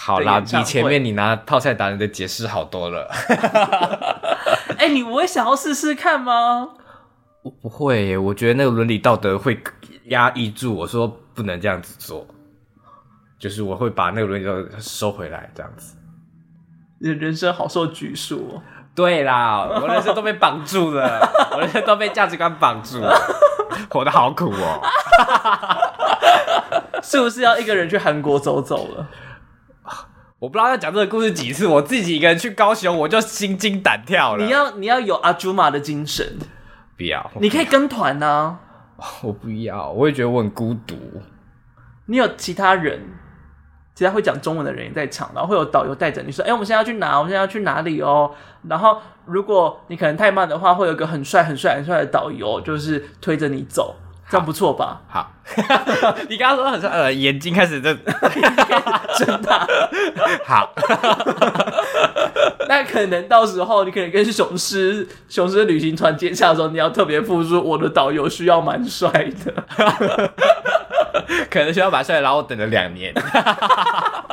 [0.06, 3.12] 好啦，比前面你拿泡菜达人的解释好多了。
[4.78, 6.70] 哎、欸，你不会想要试试看吗？
[7.44, 9.62] 我不会，我觉得那个伦理道德会
[10.06, 12.26] 压抑住我说不能这样子做。
[13.40, 15.96] 就是我会把那个轮椅都收回来，这样子。
[17.00, 18.62] 你的人生好受拘束哦。
[18.96, 21.20] 对啦， 我人生都被绑住了，
[21.54, 23.16] 我人生都被价值观绑住了，
[23.90, 24.82] 活得好苦哦。
[27.04, 29.08] 是不是要一个人去韩国走走了？
[30.40, 34.44] 我不知道要讲这个故事几次，我自己一个人去高雄，我就心惊胆跳了。
[34.44, 36.38] 你要你要有阿朱玛的精神，
[36.98, 38.58] 不要，你可以跟团呢。
[39.22, 40.96] 我不要，我也觉得我很孤独。
[42.08, 43.00] 你有其他人？
[43.98, 47.18] 其他会讲中文的人也在场，然后会有导游带着你说：“哎、欸，我们现在要去哪？
[47.18, 48.30] 我们现在要去哪里哦？”
[48.70, 53.96] 然后如果你可能太慢的话，会有一个很帅、很帅、很帅的导游，就是推着你走，
[54.30, 55.02] 这样不错吧？
[55.08, 55.32] 好，
[56.30, 57.92] 你刚刚说很帅，呃，眼睛开始在
[59.18, 59.66] 睁大。
[60.46, 60.72] 好，
[62.70, 67.60] 那可能到时候你可能跟雄狮雄狮旅行团接洽的时候，你要特别付出。
[67.60, 69.10] 我的导游需要蛮帅
[69.44, 70.32] 的。
[71.52, 73.14] 可能需要把帅，然后等了两年，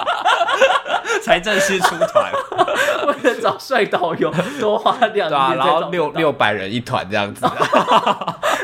[1.22, 2.32] 才正式出团。
[3.06, 7.44] 为了找帅导游，多花两年，然后六六百人一团这样子，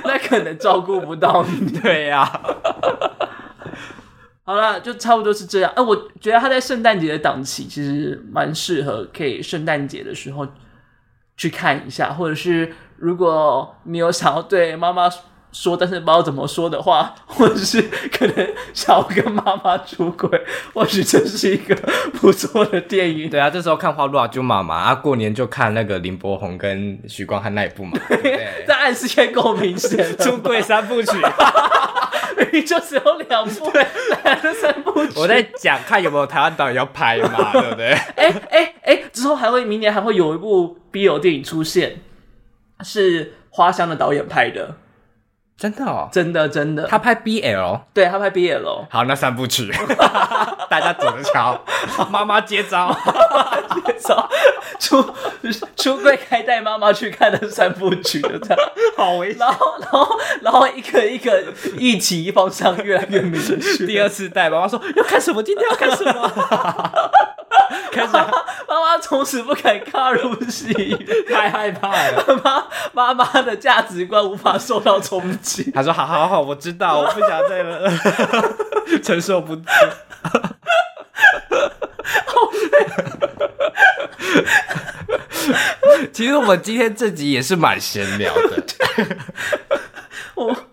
[0.04, 1.78] 那可能照顾不到你。
[1.80, 2.40] 对呀、啊，
[4.44, 5.70] 好了，就差不多是这样。
[5.72, 10.46] 哎、呃，我觉得他在圣诞节的档期其实蛮适合，可以圣诞节的时候
[11.36, 15.10] 去看一下，或者是如果你有想要对妈妈。
[15.52, 17.82] 说，但是不知道怎么说的话， 或者是
[18.12, 20.28] 可能想要跟妈妈出轨，
[20.72, 21.74] 或许这是一个
[22.20, 23.28] 不错的电影。
[23.28, 27.98] 对啊，这时候看花落啊，就妈妈啊，过年就看那个林柏宏跟许光汉那一部嘛。
[28.08, 31.10] 对，这暗示也够明显，出轨三部曲，
[32.64, 33.86] 就只有两部，对，
[34.24, 35.12] 来了三部曲。
[35.16, 37.88] 我在讲看有没有台湾导演要拍嘛， 对不对？
[38.16, 41.96] 哎哎哎，之后还会明年还会有一部 BL 电影出现，
[42.84, 44.76] 是花香的导演拍的。
[45.60, 49.70] 真的哦，真的真的，他拍 BL，对他拍 BL，好，那三部曲，
[50.70, 51.60] 大家走着瞧，
[52.08, 52.90] 妈妈接招，
[53.84, 54.26] 接招，
[54.78, 55.04] 出
[55.76, 58.58] 出柜开带妈妈去看的三部曲的这样，
[58.96, 61.44] 好危险，然后然后然后一个一个
[61.76, 66.32] 一起方向越来越明确，第二次带妈妈说要看什么，今天要看什么。
[67.92, 70.72] 开始，妈妈从此不敢踏入戏，
[71.28, 72.24] 太害怕了。
[72.92, 75.70] 妈妈妈的价值观无法受到冲击。
[75.74, 77.90] 他说：“好好好，我知道，我不想再了，
[79.02, 79.62] 承受不住。”。
[86.12, 88.62] 其实我们今天这集也是蛮闲聊的。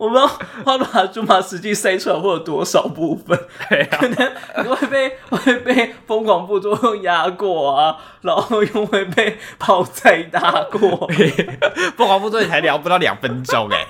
[0.08, 0.28] 我我不知道
[0.64, 4.32] 花马猪马实际塞出来会有多少部分，啊、 可能
[4.64, 11.10] 你会被 会被疯狂副作用压过啊，然后又会被泡菜打过。
[11.97, 13.86] 疯狂副作用才聊不到两分钟哎，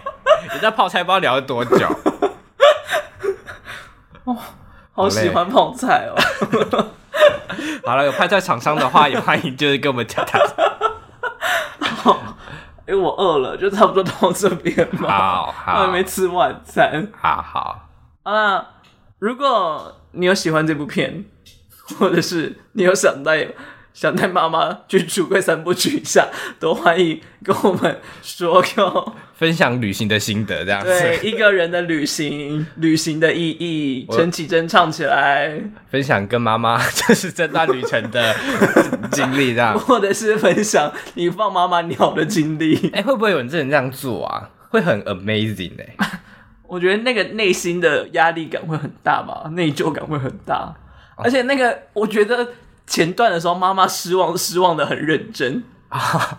[0.53, 1.87] 你在泡菜不知道聊了多久。
[4.23, 4.35] 哦，
[4.93, 6.15] 好喜欢泡菜哦。
[7.85, 10.41] 好了，有泡菜厂商的话也欢迎，就是跟我们讲谈。
[12.87, 15.09] 因为我饿了，就差不多到这边嘛。
[15.09, 17.05] 好，好，我还没吃晚餐。
[17.19, 17.89] 好好
[18.23, 18.65] 啊，
[19.19, 21.25] 如果你有喜欢这部片，
[21.99, 23.49] 或者是你有想带
[23.93, 26.29] 想带妈妈去橱柜三部曲一下，
[26.59, 29.13] 都欢迎跟我们说哟。
[29.37, 30.87] 分享旅行的心得，这样子。
[30.87, 35.61] 对，一个人的旅行，旅行的意义，陈绮贞唱起来。
[35.91, 38.35] 分享跟妈妈就是这段旅程的
[39.11, 39.77] 经历，这样。
[39.79, 42.75] 或者是分享你放妈妈鸟的经历。
[42.87, 44.49] 哎、欸，会不会有人真的这样做啊？
[44.69, 46.19] 会很 amazing 哎、欸。
[46.65, 50.73] 我觉得那个内心的压力感会很大吧，内疚感会很大，
[51.15, 52.53] 而且那个我觉得
[52.87, 55.63] 前段的时候，妈妈失望失望的很认真
[55.95, 56.37] 啊，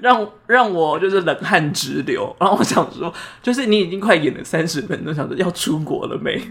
[0.00, 2.34] 让让我就是冷汗直流。
[2.38, 3.12] 然后我想说，
[3.42, 6.40] 就是你已经快演了三十分钟，想着要出国了没？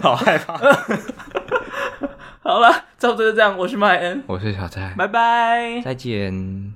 [0.00, 0.56] 好害怕。
[2.40, 3.56] 好了，差不多就这样。
[3.58, 6.72] 我是麦恩，我是小蔡，拜拜，再见。